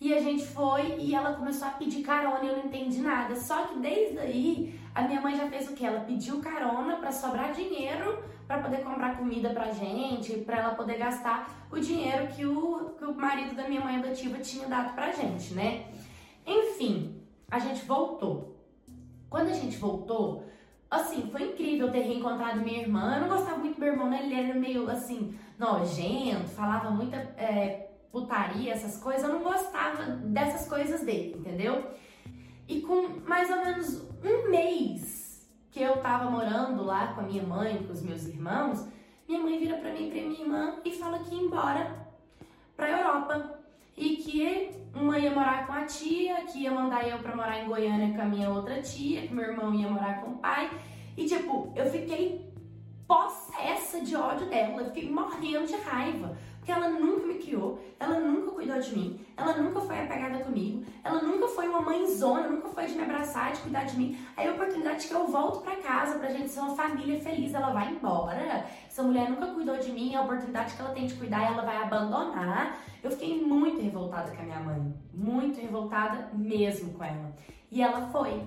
E 0.00 0.14
a 0.14 0.20
gente 0.22 0.46
foi 0.46 0.96
e 0.98 1.14
ela 1.14 1.34
começou 1.34 1.68
a 1.68 1.72
pedir 1.72 2.02
carona 2.02 2.42
e 2.42 2.48
eu 2.48 2.56
não 2.56 2.64
entendi 2.64 3.02
nada. 3.02 3.36
Só 3.36 3.66
que 3.66 3.78
desde 3.78 4.18
aí, 4.18 4.80
a 4.94 5.02
minha 5.02 5.20
mãe 5.20 5.36
já 5.36 5.46
fez 5.46 5.68
o 5.68 5.74
que? 5.74 5.84
Ela 5.84 6.00
pediu 6.00 6.40
carona 6.40 6.96
para 6.96 7.12
sobrar 7.12 7.52
dinheiro 7.52 8.24
para 8.50 8.62
poder 8.62 8.78
comprar 8.78 9.16
comida 9.16 9.50
pra 9.50 9.70
gente, 9.70 10.38
para 10.38 10.58
ela 10.58 10.74
poder 10.74 10.98
gastar 10.98 11.68
o 11.70 11.78
dinheiro 11.78 12.26
que 12.28 12.44
o, 12.44 12.94
que 12.98 13.04
o 13.04 13.14
marido 13.14 13.54
da 13.54 13.68
minha 13.68 13.80
mãe 13.80 13.98
adotiva 13.98 14.38
tinha 14.38 14.66
dado 14.66 14.92
pra 14.92 15.12
gente, 15.12 15.54
né? 15.54 15.84
Enfim, 16.50 17.22
a 17.48 17.60
gente 17.60 17.84
voltou. 17.84 18.56
Quando 19.28 19.50
a 19.50 19.54
gente 19.54 19.76
voltou, 19.76 20.44
assim, 20.90 21.30
foi 21.30 21.52
incrível 21.52 21.92
ter 21.92 22.00
reencontrado 22.00 22.60
minha 22.60 22.80
irmã. 22.80 23.14
Eu 23.14 23.20
não 23.20 23.28
gostava 23.28 23.58
muito 23.58 23.76
do 23.76 23.80
meu 23.80 23.92
irmão, 23.92 24.10
né? 24.10 24.24
Ele 24.24 24.34
era 24.34 24.58
meio 24.58 24.90
assim, 24.90 25.38
nojento, 25.56 26.48
falava 26.48 26.90
muita 26.90 27.16
é, 27.16 27.90
putaria, 28.10 28.72
essas 28.72 29.00
coisas. 29.00 29.22
Eu 29.22 29.34
não 29.34 29.44
gostava 29.44 30.02
dessas 30.02 30.68
coisas 30.68 31.02
dele, 31.04 31.36
entendeu? 31.38 31.88
E 32.66 32.80
com 32.80 33.20
mais 33.26 33.48
ou 33.48 33.58
menos 33.58 34.02
um 34.24 34.50
mês 34.50 35.48
que 35.70 35.80
eu 35.80 35.98
tava 35.98 36.28
morando 36.28 36.82
lá 36.82 37.14
com 37.14 37.20
a 37.20 37.24
minha 37.24 37.44
mãe, 37.44 37.84
com 37.86 37.92
os 37.92 38.02
meus 38.02 38.26
irmãos, 38.26 38.88
minha 39.28 39.40
mãe 39.40 39.56
vira 39.60 39.76
pra 39.76 39.92
mim 39.92 40.08
e 40.08 40.10
pra 40.10 40.20
minha 40.22 40.40
irmã 40.40 40.74
e 40.84 40.90
fala 40.98 41.20
que 41.20 41.32
ia 41.32 41.42
embora 41.42 42.08
pra 42.76 42.90
Europa. 42.90 43.59
E 44.00 44.16
que 44.16 44.70
uma 44.94 45.18
ia 45.18 45.30
morar 45.30 45.66
com 45.66 45.74
a 45.74 45.84
tia, 45.84 46.36
que 46.46 46.60
ia 46.60 46.70
mandar 46.70 47.06
eu 47.06 47.18
pra 47.18 47.36
morar 47.36 47.62
em 47.62 47.68
Goiânia 47.68 48.16
com 48.16 48.22
a 48.22 48.24
minha 48.24 48.48
outra 48.48 48.80
tia, 48.80 49.26
que 49.26 49.34
meu 49.34 49.44
irmão 49.44 49.74
ia 49.74 49.90
morar 49.90 50.22
com 50.22 50.30
o 50.30 50.38
pai. 50.38 50.70
E 51.18 51.26
tipo, 51.26 51.70
eu 51.76 51.84
fiquei 51.84 52.50
possessa 53.06 54.00
de 54.00 54.16
ódio 54.16 54.48
dela, 54.48 54.80
eu 54.80 54.86
fiquei 54.86 55.10
morrendo 55.10 55.66
de 55.66 55.76
raiva. 55.76 56.38
Porque 56.60 56.72
ela 56.72 56.90
nunca 56.90 57.26
me 57.26 57.34
criou, 57.34 57.80
ela 57.98 58.20
nunca 58.20 58.50
cuidou 58.52 58.78
de 58.78 58.94
mim, 58.94 59.20
ela 59.34 59.56
nunca 59.56 59.80
foi 59.80 59.98
apegada 59.98 60.44
comigo, 60.44 60.84
ela 61.02 61.22
nunca 61.22 61.48
foi 61.48 61.66
uma 61.66 61.80
mãezona, 61.80 62.48
nunca 62.48 62.68
foi 62.68 62.84
de 62.84 62.92
me 62.92 63.02
abraçar, 63.02 63.52
de 63.52 63.60
cuidar 63.60 63.84
de 63.84 63.96
mim. 63.96 64.18
Aí 64.36 64.46
a 64.46 64.52
oportunidade 64.52 65.08
que 65.08 65.14
eu 65.14 65.26
volto 65.26 65.62
para 65.62 65.76
casa 65.76 66.18
pra 66.18 66.28
gente 66.28 66.50
ser 66.50 66.60
uma 66.60 66.76
família 66.76 67.18
feliz, 67.18 67.54
ela 67.54 67.72
vai 67.72 67.90
embora. 67.90 68.66
Essa 68.86 69.02
mulher 69.02 69.30
nunca 69.30 69.46
cuidou 69.46 69.78
de 69.78 69.90
mim, 69.90 70.14
a 70.14 70.20
oportunidade 70.20 70.74
que 70.74 70.82
ela 70.82 70.92
tem 70.92 71.06
de 71.06 71.14
cuidar, 71.14 71.50
ela 71.50 71.62
vai 71.62 71.78
abandonar. 71.82 72.78
Eu 73.02 73.10
fiquei 73.10 73.42
muito 73.42 73.80
revoltada 73.80 74.30
com 74.30 74.42
a 74.42 74.44
minha 74.44 74.60
mãe, 74.60 74.94
muito 75.14 75.58
revoltada 75.58 76.28
mesmo 76.34 76.92
com 76.92 77.02
ela. 77.02 77.34
E 77.70 77.80
ela 77.80 78.08
foi 78.08 78.42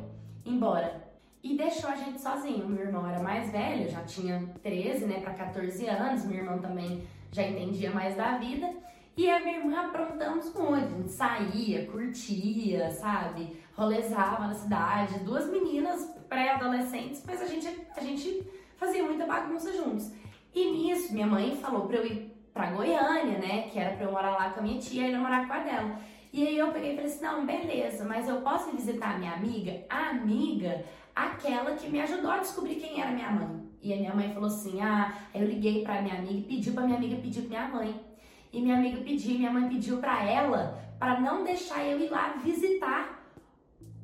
embora 0.46 1.04
e 1.42 1.58
deixou 1.58 1.90
a 1.90 1.96
gente 1.96 2.22
sozinho. 2.22 2.70
Meu 2.70 2.86
irmão 2.86 3.08
era 3.08 3.22
mais 3.22 3.52
velho, 3.52 3.90
já 3.90 4.04
tinha 4.04 4.48
13, 4.62 5.06
né, 5.06 5.20
para 5.20 5.34
14 5.34 5.88
anos. 5.88 6.26
Meu 6.26 6.38
irmão 6.38 6.60
também 6.60 7.04
já 7.34 7.44
entendia 7.44 7.92
mais 7.92 8.16
da 8.16 8.38
vida. 8.38 8.70
E 9.18 9.30
a 9.30 9.40
minha 9.40 9.58
irmã 9.58 9.88
aprontamos 9.88 10.54
muito, 10.54 10.74
a 10.74 10.98
gente 10.98 11.12
saía, 11.12 11.86
curtia, 11.86 12.90
sabe? 12.90 13.60
Rolezava 13.76 14.48
na 14.48 14.54
cidade, 14.54 15.20
duas 15.20 15.48
meninas 15.52 16.16
pré-adolescentes, 16.28 17.24
mas 17.26 17.42
a 17.42 17.46
gente, 17.46 17.68
a 17.96 18.02
gente 18.02 18.48
fazia 18.76 19.04
muita 19.04 19.26
bagunça 19.26 19.72
juntos. 19.72 20.12
E 20.54 20.72
nisso, 20.72 21.14
minha 21.14 21.28
mãe 21.28 21.56
falou 21.58 21.86
pra 21.86 21.98
eu 21.98 22.06
ir 22.08 22.36
pra 22.52 22.72
Goiânia, 22.72 23.38
né? 23.38 23.70
Que 23.70 23.78
era 23.78 23.96
pra 23.96 24.06
eu 24.06 24.12
morar 24.12 24.32
lá 24.32 24.50
com 24.50 24.60
a 24.60 24.64
minha 24.64 24.80
tia 24.80 25.08
e 25.08 25.14
eu 25.14 25.20
morar 25.20 25.48
com 25.48 25.54
a 25.54 25.60
dela. 25.60 26.00
E 26.32 26.48
aí 26.48 26.58
eu 26.58 26.72
peguei 26.72 26.94
e 26.94 26.96
falei 26.96 27.12
assim, 27.12 27.24
não, 27.24 27.46
beleza, 27.46 28.06
mas 28.06 28.28
eu 28.28 28.42
posso 28.42 28.72
visitar 28.72 29.14
a 29.14 29.18
minha 29.20 29.34
amiga? 29.34 29.86
A 29.88 30.10
amiga, 30.10 30.84
aquela 31.16 31.76
que 31.76 31.88
me 31.88 32.02
ajudou 32.02 32.32
a 32.32 32.40
descobrir 32.40 32.76
quem 32.76 33.00
era 33.00 33.12
minha 33.12 33.30
mãe. 33.30 33.63
E 33.84 33.94
a 33.94 33.98
minha 33.98 34.16
mãe 34.16 34.34
falou 34.34 34.48
assim, 34.48 34.80
ah, 34.80 35.14
aí 35.34 35.42
eu 35.42 35.48
liguei 35.48 35.84
pra 35.84 36.02
minha 36.02 36.16
amiga 36.16 36.34
e 36.34 36.44
pedi 36.44 36.72
pra 36.72 36.86
minha 36.86 36.98
amiga 36.98 37.18
pedir 37.18 37.42
pra 37.42 37.50
minha 37.50 37.68
mãe. 37.68 38.02
E 38.54 38.62
minha 38.62 38.78
amiga 38.78 39.02
pediu, 39.02 39.38
minha 39.38 39.52
mãe 39.52 39.68
pediu 39.68 39.98
pra 39.98 40.24
ela, 40.24 40.82
para 40.98 41.20
não 41.20 41.44
deixar 41.44 41.84
eu 41.84 42.00
ir 42.00 42.10
lá 42.10 42.34
visitar 42.38 43.22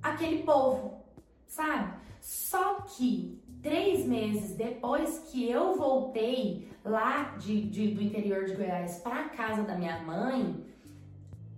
aquele 0.03 0.43
povo, 0.43 1.05
sabe? 1.47 1.93
Só 2.19 2.81
que 2.81 3.41
três 3.61 4.05
meses 4.05 4.57
depois 4.57 5.19
que 5.31 5.49
eu 5.49 5.77
voltei 5.77 6.67
lá 6.83 7.35
de, 7.37 7.61
de 7.69 7.91
do 7.91 8.01
interior 8.01 8.43
de 8.43 8.55
Goiás 8.55 8.99
para 8.99 9.29
casa 9.29 9.63
da 9.63 9.75
minha 9.75 10.01
mãe, 10.01 10.65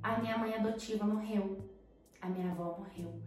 a 0.04 0.20
minha 0.20 0.38
mãe 0.38 0.54
adotiva 0.54 1.06
morreu, 1.06 1.58
a 2.22 2.28
minha 2.28 2.52
avó 2.52 2.78
morreu. 2.78 3.20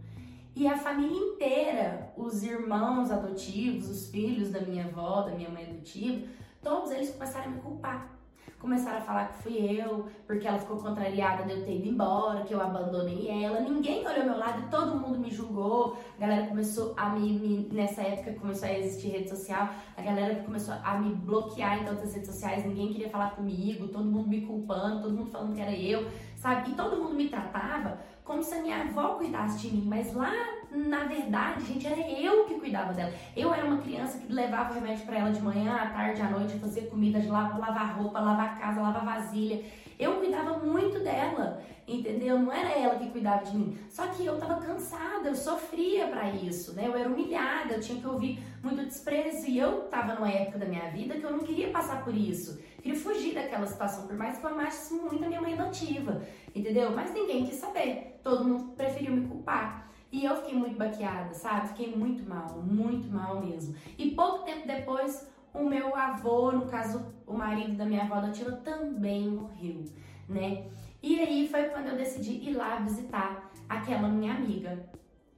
E 0.56 0.68
a 0.68 0.76
família 0.76 1.18
inteira, 1.18 2.12
os 2.16 2.44
irmãos 2.44 3.11
adotivos, 3.11 3.90
os 3.90 4.08
filhos 4.08 4.52
da 4.52 4.61
minha 4.61 4.84
avó, 4.84 5.23
da 5.23 5.32
minha 5.32 5.50
mãe 5.50 5.64
adotiva, 5.64 6.28
todos 6.62 6.92
eles 6.92 7.11
começaram 7.11 7.46
a 7.46 7.49
me 7.49 7.61
culpar. 7.61 8.14
Começaram 8.61 8.99
a 8.99 9.00
falar 9.00 9.28
que 9.28 9.42
fui 9.42 9.58
eu, 9.58 10.06
porque 10.26 10.46
ela 10.46 10.58
ficou 10.58 10.78
contrariada 10.78 11.42
de 11.42 11.50
eu 11.52 11.64
ter 11.64 11.76
ido 11.76 11.88
embora, 11.88 12.44
que 12.44 12.54
eu 12.54 12.61
abandonei 12.62 13.28
ela. 13.44 13.61
Ninguém 13.61 14.06
olhou 14.06 14.25
meu 14.25 14.38
lado 14.38 14.70
todo 14.70 14.94
mundo 14.94 15.18
me 15.18 15.28
julgou. 15.28 15.99
A 16.16 16.20
galera 16.20 16.46
começou 16.46 16.94
a 16.96 17.11
me, 17.11 17.38
me, 17.38 17.68
Nessa 17.73 18.00
época 18.02 18.32
começou 18.34 18.68
a 18.68 18.73
existir 18.73 19.08
rede 19.08 19.28
social, 19.28 19.68
a 19.96 20.00
galera 20.00 20.37
começou 20.37 20.75
a 20.82 20.99
me 20.99 21.14
bloquear 21.14 21.82
em 21.82 21.84
todas 21.84 22.04
as 22.04 22.14
redes 22.14 22.30
sociais. 22.30 22.64
Ninguém 22.64 22.92
queria 22.92 23.11
falar 23.11 23.32
comigo, 23.32 23.88
todo 23.88 24.04
mundo 24.04 24.28
me 24.28 24.40
culpando, 24.42 25.02
todo 25.02 25.14
mundo 25.14 25.30
falando 25.30 25.54
que 25.54 25.61
era 25.61 25.76
eu, 25.76 26.08
sabe? 26.37 26.70
E 26.70 26.75
todo 26.75 26.96
mundo 26.96 27.14
me 27.14 27.28
tratava 27.28 27.99
como 28.25 28.43
se 28.43 28.54
a 28.54 28.62
minha 28.62 28.83
avó 28.83 29.14
cuidasse 29.14 29.59
de 29.59 29.76
mim, 29.76 29.85
mas 29.87 30.14
lá 30.14 30.33
na 30.75 31.04
verdade, 31.04 31.64
gente, 31.64 31.87
era 31.87 32.00
eu 32.00 32.45
que 32.47 32.54
cuidava 32.54 32.93
dela. 32.93 33.12
Eu 33.37 33.54
era 33.54 33.64
uma 33.64 33.78
criança 33.78 34.19
que 34.19 34.33
levava 34.33 34.73
o 34.73 34.75
remédio 34.75 35.07
para 35.07 35.19
ela 35.19 35.31
de 35.31 35.40
manhã, 35.40 35.76
à 35.76 35.87
tarde, 35.87 36.21
à 36.21 36.28
noite, 36.28 36.59
fazia 36.59 36.87
comida, 36.87 37.23
lavar 37.28 37.97
roupa, 37.97 38.19
lavar 38.19 38.59
casa, 38.59 38.81
lavar 38.81 39.04
vasilha. 39.04 39.62
Eu 39.98 40.16
cuidava 40.16 40.58
muito 40.58 41.00
dela, 41.00 41.62
entendeu? 41.86 42.38
Não 42.38 42.52
era 42.52 42.70
ela 42.70 42.96
que 42.96 43.10
cuidava 43.10 43.44
de 43.44 43.56
mim. 43.56 43.78
Só 43.88 44.06
que 44.08 44.24
eu 44.24 44.38
tava 44.38 44.60
cansada, 44.60 45.28
eu 45.28 45.34
sofria 45.34 46.08
para 46.08 46.30
isso, 46.30 46.74
né? 46.74 46.86
Eu 46.86 46.96
era 46.96 47.08
humilhada, 47.08 47.74
eu 47.74 47.80
tinha 47.80 48.00
que 48.00 48.06
ouvir 48.06 48.42
muito 48.62 48.84
desprezo 48.84 49.46
e 49.48 49.58
eu 49.58 49.82
tava 49.82 50.14
numa 50.14 50.30
época 50.30 50.58
da 50.58 50.66
minha 50.66 50.90
vida 50.90 51.14
que 51.14 51.24
eu 51.24 51.32
não 51.32 51.40
queria 51.40 51.70
passar 51.70 52.04
por 52.04 52.14
isso. 52.14 52.60
Queria 52.82 52.98
fugir 52.98 53.34
daquela 53.34 53.66
situação, 53.66 54.06
por 54.06 54.16
mais 54.16 54.38
que 54.38 54.44
eu 54.44 54.50
amasse 54.50 54.92
muito 54.94 55.24
a 55.24 55.28
minha 55.28 55.40
mãe 55.40 55.54
adotiva, 55.54 56.22
entendeu? 56.54 56.90
Mas 56.90 57.12
ninguém 57.12 57.46
quis 57.46 57.56
saber. 57.56 58.20
Todo 58.22 58.44
mundo 58.44 58.72
preferiu 58.76 59.12
me 59.12 59.26
culpar. 59.26 59.84
E 60.14 60.24
eu 60.24 60.36
fiquei 60.36 60.54
muito 60.54 60.76
baqueada, 60.76 61.34
sabe? 61.34 61.68
Fiquei 61.68 61.96
muito 61.96 62.22
mal, 62.28 62.62
muito 62.62 63.08
mal 63.08 63.40
mesmo. 63.40 63.74
E 63.98 64.12
pouco 64.12 64.44
tempo 64.44 64.64
depois, 64.64 65.28
o 65.54 65.64
meu 65.64 65.94
avô, 65.94 66.50
no 66.50 66.66
caso, 66.66 67.06
o 67.26 67.32
marido 67.32 67.76
da 67.76 67.87
minha 67.87 68.02
avó 68.02 68.16
adotiva, 68.16 68.52
também 68.56 69.30
morreu, 69.30 69.84
né? 70.28 70.66
E 71.00 71.20
aí 71.20 71.49
foi 71.49 71.64
quando 71.64 71.88
eu 71.88 71.96
decidi 71.96 72.32
ir 72.32 72.54
lá 72.54 72.76
visitar 72.76 73.50
aquela 73.68 74.08
minha 74.08 74.34
amiga. 74.34 74.88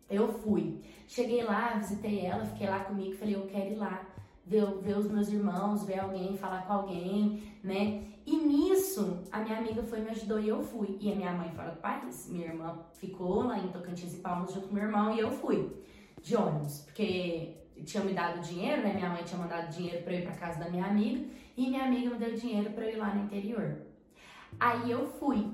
Eu 0.08 0.28
fui. 0.28 0.80
Cheguei 1.06 1.42
lá, 1.42 1.74
visitei 1.74 2.24
ela, 2.24 2.44
fiquei 2.46 2.68
lá 2.68 2.80
comigo, 2.80 3.16
falei, 3.16 3.34
eu 3.34 3.46
quero 3.46 3.72
ir 3.72 3.76
lá 3.76 4.06
ver, 4.46 4.64
ver 4.80 4.96
os 4.96 5.10
meus 5.10 5.28
irmãos, 5.28 5.84
ver 5.84 5.98
alguém, 5.98 6.36
falar 6.36 6.66
com 6.66 6.72
alguém, 6.72 7.42
né? 7.62 8.04
E 8.24 8.36
nisso, 8.36 9.22
a 9.30 9.40
minha 9.40 9.58
amiga 9.58 9.82
foi 9.82 10.00
me 10.00 10.10
ajudou 10.10 10.40
e 10.40 10.48
eu 10.48 10.62
fui. 10.62 10.96
E 11.00 11.12
a 11.12 11.14
minha 11.14 11.32
mãe 11.32 11.50
fora 11.50 11.70
do 11.70 11.80
país. 11.80 12.28
Minha 12.30 12.46
irmã 12.46 12.78
ficou 12.92 13.44
lá 13.44 13.58
em 13.58 13.68
Tocantins 13.68 14.14
e 14.14 14.18
Palmas 14.18 14.52
junto 14.52 14.68
com 14.68 14.74
meu 14.74 14.84
irmão 14.84 15.14
e 15.14 15.20
eu 15.20 15.30
fui 15.30 15.84
de 16.22 16.36
ônibus, 16.36 16.80
porque 16.80 17.56
tinha 17.84 18.02
me 18.02 18.12
dado 18.12 18.40
dinheiro, 18.40 18.82
né? 18.82 18.94
Minha 18.94 19.10
mãe 19.10 19.22
tinha 19.24 19.38
mandado 19.38 19.70
dinheiro 19.70 20.02
para 20.02 20.14
ir 20.14 20.22
para 20.22 20.32
casa 20.36 20.58
da 20.58 20.70
minha 20.70 20.84
amiga 20.84 21.24
e 21.56 21.68
minha 21.68 21.84
amiga 21.84 22.10
me 22.10 22.16
deu 22.16 22.34
dinheiro 22.34 22.70
para 22.70 22.84
eu 22.84 22.94
ir 22.94 22.96
lá 22.96 23.14
no 23.14 23.24
interior. 23.24 23.78
Aí 24.58 24.90
eu 24.90 25.06
fui. 25.06 25.52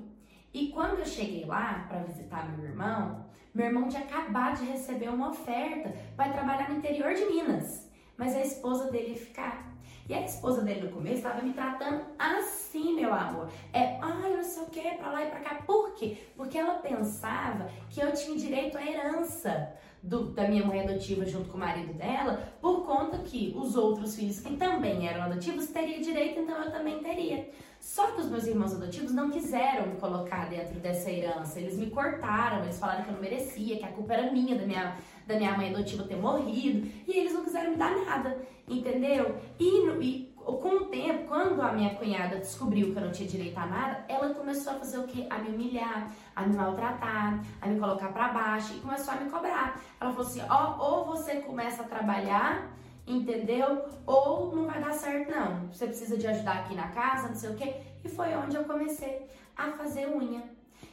E 0.52 0.68
quando 0.68 0.98
eu 0.98 1.06
cheguei 1.06 1.44
lá 1.44 1.86
para 1.88 2.02
visitar 2.04 2.50
meu 2.50 2.64
irmão, 2.64 3.26
meu 3.54 3.66
irmão 3.66 3.88
tinha 3.88 4.02
acabado 4.02 4.58
de 4.58 4.70
receber 4.70 5.08
uma 5.08 5.30
oferta 5.30 5.94
para 6.16 6.32
trabalhar 6.32 6.70
no 6.70 6.78
interior 6.78 7.14
de 7.14 7.24
Minas, 7.26 7.90
mas 8.16 8.34
a 8.34 8.40
esposa 8.40 8.90
dele 8.90 9.10
ia 9.10 9.16
ficar. 9.16 9.72
E 10.08 10.14
a 10.14 10.24
esposa 10.24 10.62
dele 10.62 10.82
no 10.82 10.92
começo 10.92 11.16
estava 11.16 11.42
me 11.42 11.52
tratando 11.52 12.04
assim, 12.18 12.94
meu 12.94 13.14
amor. 13.14 13.48
É, 13.72 13.98
ai, 14.00 14.34
não 14.34 14.42
sei 14.42 14.62
o 14.62 14.66
que, 14.66 14.96
pra 14.96 15.10
lá 15.10 15.24
e 15.24 15.30
pra 15.30 15.40
cá. 15.40 15.54
Por 15.66 15.94
quê? 15.94 16.18
Porque 16.36 16.58
ela 16.58 16.74
pensava 16.74 17.70
que 17.88 18.00
eu 18.00 18.12
tinha 18.12 18.36
direito 18.36 18.76
à 18.76 18.84
herança. 18.84 19.74
Do, 20.02 20.30
da 20.32 20.48
minha 20.48 20.66
mãe 20.66 20.80
adotiva 20.80 21.24
junto 21.24 21.48
com 21.48 21.56
o 21.56 21.60
marido 21.60 21.92
dela, 21.94 22.52
por 22.60 22.84
conta 22.84 23.18
que 23.18 23.54
os 23.56 23.76
outros 23.76 24.16
filhos 24.16 24.40
que 24.40 24.56
também 24.56 25.06
eram 25.06 25.22
adotivos 25.22 25.68
teriam 25.68 26.00
direito, 26.00 26.40
então 26.40 26.56
eu 26.60 26.72
também 26.72 26.98
teria. 26.98 27.48
Só 27.78 28.12
que 28.12 28.20
os 28.20 28.28
meus 28.28 28.46
irmãos 28.46 28.74
adotivos 28.74 29.12
não 29.12 29.30
quiseram 29.30 29.88
me 29.88 29.96
colocar 29.96 30.48
dentro 30.48 30.78
dessa 30.78 31.10
herança. 31.10 31.58
Eles 31.58 31.76
me 31.76 31.90
cortaram, 31.90 32.62
eles 32.62 32.78
falaram 32.78 33.02
que 33.02 33.10
eu 33.10 33.14
não 33.14 33.20
merecia, 33.20 33.76
que 33.76 33.84
a 33.84 33.88
culpa 33.88 34.14
era 34.14 34.32
minha 34.32 34.56
da 34.56 34.64
minha, 34.64 34.96
da 35.26 35.36
minha 35.36 35.56
mãe 35.56 35.74
adotiva 35.74 36.04
ter 36.04 36.16
morrido, 36.16 36.88
e 37.06 37.18
eles 37.18 37.32
não 37.32 37.44
quiseram 37.44 37.72
me 37.72 37.76
dar 37.76 37.90
nada, 38.04 38.40
entendeu? 38.68 39.36
E, 39.58 39.88
e 40.00 40.31
com 40.44 40.68
o 40.76 40.84
tempo, 40.86 41.28
quando 41.28 41.60
a 41.60 41.72
minha 41.72 41.94
cunhada 41.94 42.36
descobriu 42.36 42.92
que 42.92 42.98
eu 42.98 43.04
não 43.04 43.12
tinha 43.12 43.28
direito 43.28 43.58
a 43.58 43.66
nada, 43.66 44.04
ela 44.08 44.34
começou 44.34 44.72
a 44.72 44.76
fazer 44.76 44.98
o 44.98 45.04
quê? 45.04 45.26
A 45.30 45.38
me 45.38 45.50
humilhar, 45.50 46.10
a 46.34 46.42
me 46.42 46.56
maltratar, 46.56 47.42
a 47.60 47.66
me 47.66 47.78
colocar 47.78 48.08
para 48.12 48.28
baixo 48.28 48.74
e 48.74 48.80
começou 48.80 49.14
a 49.14 49.16
me 49.18 49.30
cobrar. 49.30 49.80
Ela 50.00 50.10
falou 50.10 50.26
assim: 50.26 50.42
ó, 50.48 50.76
ou 50.78 51.04
você 51.06 51.36
começa 51.36 51.82
a 51.82 51.86
trabalhar 51.86 52.70
entendeu? 53.06 53.84
Ou 54.06 54.54
não 54.54 54.66
vai 54.66 54.80
dar 54.80 54.92
certo, 54.92 55.30
não. 55.30 55.68
Você 55.68 55.86
precisa 55.86 56.16
de 56.16 56.26
ajudar 56.26 56.60
aqui 56.60 56.74
na 56.74 56.88
casa, 56.88 57.28
não 57.28 57.34
sei 57.34 57.50
o 57.50 57.54
quê. 57.54 57.74
E 58.04 58.08
foi 58.08 58.34
onde 58.34 58.56
eu 58.56 58.64
comecei 58.64 59.28
a 59.56 59.70
fazer 59.72 60.08
unha. 60.08 60.42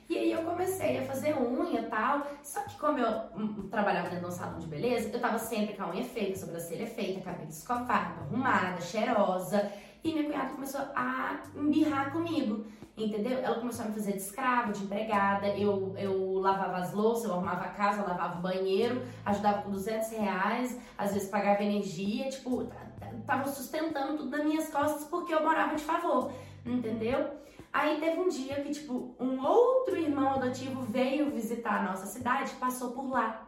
E 0.10 0.18
aí 0.18 0.32
eu 0.32 0.42
comecei 0.42 0.98
a 0.98 1.04
fazer 1.04 1.38
unha 1.40 1.82
e 1.82 1.86
tal. 1.86 2.26
Só 2.42 2.62
que 2.62 2.76
como 2.80 2.98
eu 2.98 3.08
hum, 3.38 3.56
hum, 3.60 3.70
trabalhava 3.70 4.10
dentro 4.10 4.26
de 4.26 4.32
um 4.32 4.36
salão 4.36 4.58
de 4.58 4.66
beleza, 4.66 5.10
eu 5.14 5.22
tava 5.22 5.38
sempre 5.38 5.76
com 5.76 5.84
a 5.84 5.90
unha 5.92 6.04
feita, 6.04 6.40
sobrancelha 6.40 6.88
feita, 6.88 7.22
cabelo 7.22 7.48
escovado, 7.48 8.22
arrumada, 8.22 8.82
cheirosa. 8.82 9.72
E 10.04 10.12
minha 10.12 10.26
cunhada 10.26 10.54
começou 10.54 10.82
a 10.96 11.42
embirrar 11.56 12.12
comigo, 12.12 12.66
entendeu? 12.98 13.38
Ela 13.38 13.60
começou 13.60 13.86
a 13.86 13.90
me 13.90 13.94
fazer 13.94 14.14
de 14.14 14.18
escrava, 14.20 14.72
de 14.72 14.84
empregada. 14.84 15.48
Eu, 15.50 15.94
eu 15.96 16.40
lavava 16.40 16.78
as 16.78 16.92
louças, 16.92 17.26
eu 17.26 17.34
arrumava 17.34 17.66
a 17.66 17.70
casa, 17.70 18.02
eu 18.02 18.08
lavava 18.08 18.40
o 18.40 18.42
banheiro, 18.42 19.06
ajudava 19.26 19.62
com 19.62 19.70
200 19.70 20.10
reais, 20.12 20.80
às 20.98 21.14
vezes 21.14 21.30
pagava 21.30 21.64
energia, 21.64 22.30
tipo, 22.30 22.68
tava 23.28 23.48
sustentando 23.48 24.18
tudo 24.18 24.32
nas 24.32 24.44
minhas 24.44 24.70
costas 24.70 25.04
porque 25.04 25.34
eu 25.34 25.44
morava 25.44 25.76
de 25.76 25.84
favor, 25.84 26.32
entendeu? 26.66 27.38
Aí 27.72 28.00
teve 28.00 28.20
um 28.20 28.28
dia 28.28 28.56
que, 28.62 28.72
tipo, 28.72 29.16
um 29.20 29.46
outro 29.46 29.96
irmão 29.96 30.34
adotivo 30.34 30.82
veio 30.82 31.30
visitar 31.30 31.82
a 31.82 31.84
nossa 31.84 32.06
cidade, 32.08 32.52
passou 32.60 32.92
por 32.92 33.10
lá. 33.10 33.48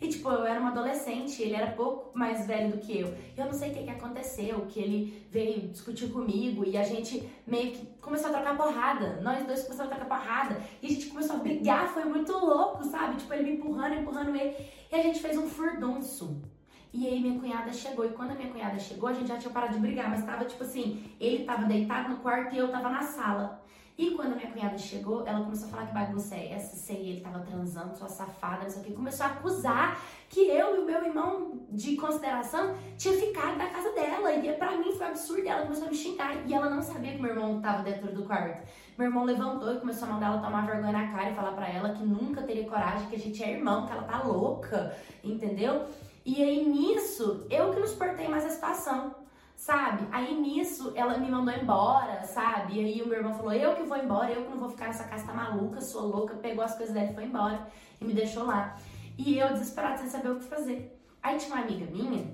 E, 0.00 0.08
tipo, 0.08 0.28
eu 0.28 0.44
era 0.44 0.60
uma 0.60 0.70
adolescente, 0.70 1.40
ele 1.42 1.54
era 1.54 1.70
pouco 1.72 2.16
mais 2.16 2.46
velho 2.46 2.72
do 2.72 2.78
que 2.78 3.00
eu. 3.00 3.14
Eu 3.36 3.46
não 3.46 3.52
sei 3.52 3.70
o 3.70 3.74
que, 3.74 3.84
que 3.84 3.90
aconteceu, 3.90 4.66
que 4.66 4.78
ele 4.78 5.26
veio 5.30 5.68
discutir 5.68 6.10
comigo 6.10 6.64
e 6.66 6.76
a 6.76 6.82
gente 6.82 7.26
meio 7.46 7.72
que 7.72 7.86
começou 8.00 8.28
a 8.28 8.32
trocar 8.32 8.56
porrada. 8.56 9.20
Nós 9.22 9.46
dois 9.46 9.62
começamos 9.62 9.90
a 9.90 9.96
trocar 9.96 10.18
porrada. 10.18 10.60
E 10.82 10.86
a 10.86 10.90
gente 10.90 11.06
começou 11.06 11.36
a 11.36 11.38
brigar, 11.38 11.88
foi 11.88 12.04
muito 12.04 12.30
louco, 12.32 12.84
sabe? 12.84 13.16
Tipo, 13.16 13.32
ele 13.32 13.44
me 13.44 13.52
empurrando, 13.56 13.94
empurrando 13.94 14.36
ele. 14.36 14.54
E 14.92 14.94
a 14.94 15.02
gente 15.02 15.20
fez 15.20 15.38
um 15.38 15.48
furdunço. 15.48 16.42
E 16.96 17.06
aí 17.06 17.20
minha 17.20 17.38
cunhada 17.38 17.70
chegou. 17.70 18.06
E 18.06 18.08
quando 18.08 18.30
a 18.30 18.34
minha 18.34 18.50
cunhada 18.50 18.78
chegou, 18.78 19.10
a 19.10 19.12
gente 19.12 19.28
já 19.28 19.36
tinha 19.36 19.52
parado 19.52 19.74
de 19.74 19.80
brigar. 19.80 20.08
Mas 20.08 20.24
tava, 20.24 20.46
tipo 20.46 20.64
assim, 20.64 21.04
ele 21.20 21.44
tava 21.44 21.66
deitado 21.66 22.08
no 22.08 22.16
quarto 22.16 22.54
e 22.54 22.58
eu 22.58 22.72
tava 22.72 22.88
na 22.88 23.02
sala. 23.02 23.62
E 23.98 24.12
quando 24.12 24.32
a 24.32 24.36
minha 24.36 24.50
cunhada 24.50 24.78
chegou, 24.78 25.26
ela 25.26 25.44
começou 25.44 25.68
a 25.68 25.70
falar 25.70 25.86
que 25.86 25.94
bagunça 25.94 26.34
é 26.34 26.52
essa, 26.52 26.76
se 26.76 26.92
ele 26.92 27.20
tava 27.20 27.40
transando, 27.40 27.96
sua 27.96 28.08
safada, 28.08 28.64
não 28.64 28.70
sei 28.70 28.82
o 28.82 28.84
que. 28.84 28.92
Começou 28.92 29.26
a 29.26 29.30
acusar 29.30 30.00
que 30.28 30.40
eu 30.48 30.76
e 30.76 30.80
o 30.80 30.86
meu 30.86 31.04
irmão 31.04 31.66
de 31.70 31.96
consideração 31.96 32.74
tinha 32.96 33.14
ficado 33.14 33.58
da 33.58 33.66
casa 33.66 33.92
dela. 33.92 34.32
E 34.32 34.52
pra 34.54 34.78
mim 34.78 34.92
foi 34.92 35.06
absurdo. 35.06 35.46
Ela 35.46 35.62
começou 35.62 35.86
a 35.86 35.90
me 35.90 35.96
xingar. 35.96 36.46
E 36.46 36.54
ela 36.54 36.70
não 36.70 36.80
sabia 36.80 37.12
que 37.12 37.20
meu 37.20 37.32
irmão 37.32 37.60
tava 37.60 37.82
dentro 37.82 38.10
do 38.10 38.24
quarto. 38.24 38.66
Meu 38.96 39.08
irmão 39.08 39.24
levantou 39.24 39.74
e 39.74 39.80
começou 39.80 40.08
a 40.08 40.12
mandar 40.12 40.26
ela 40.28 40.42
tomar 40.42 40.66
vergonha 40.66 40.92
na 40.92 41.08
cara 41.08 41.30
e 41.30 41.34
falar 41.34 41.52
pra 41.52 41.68
ela 41.68 41.90
que 41.90 42.02
nunca 42.02 42.42
teria 42.42 42.64
coragem, 42.64 43.06
que 43.08 43.16
a 43.16 43.18
gente 43.18 43.44
é 43.44 43.52
irmão, 43.52 43.86
que 43.86 43.92
ela 43.92 44.04
tá 44.04 44.22
louca, 44.22 44.96
entendeu? 45.22 45.86
E 46.26 46.42
aí 46.42 46.68
nisso, 46.68 47.46
eu 47.48 47.72
que 47.72 47.80
não 47.80 47.86
suportei 47.86 48.28
mais 48.28 48.44
a 48.44 48.50
situação 48.50 49.14
sabe? 49.56 50.06
Aí 50.12 50.38
nisso 50.38 50.92
ela 50.94 51.18
me 51.18 51.30
mandou 51.30 51.52
embora, 51.52 52.22
sabe? 52.24 52.74
E 52.74 52.84
aí 52.84 53.02
o 53.02 53.08
meu 53.08 53.18
irmão 53.18 53.34
falou: 53.34 53.52
Eu 53.52 53.74
que 53.74 53.82
vou 53.82 53.96
embora, 53.96 54.30
eu 54.30 54.44
que 54.44 54.50
não 54.50 54.58
vou 54.58 54.68
ficar 54.68 54.86
nessa 54.86 55.04
casa, 55.04 55.26
tá 55.26 55.32
maluca, 55.32 55.80
sou 55.80 56.06
louca. 56.06 56.34
Pegou 56.36 56.62
as 56.62 56.76
coisas 56.76 56.94
dela 56.94 57.10
e 57.10 57.14
foi 57.14 57.24
embora 57.24 57.66
e 58.00 58.04
me 58.04 58.12
deixou 58.12 58.44
lá. 58.44 58.76
E 59.18 59.38
eu 59.38 59.48
desesperada 59.48 59.96
sem 59.96 60.08
saber 60.08 60.30
o 60.30 60.38
que 60.38 60.44
fazer. 60.44 61.00
Aí 61.22 61.38
tinha 61.38 61.56
uma 61.56 61.64
amiga 61.64 61.86
minha, 61.90 62.32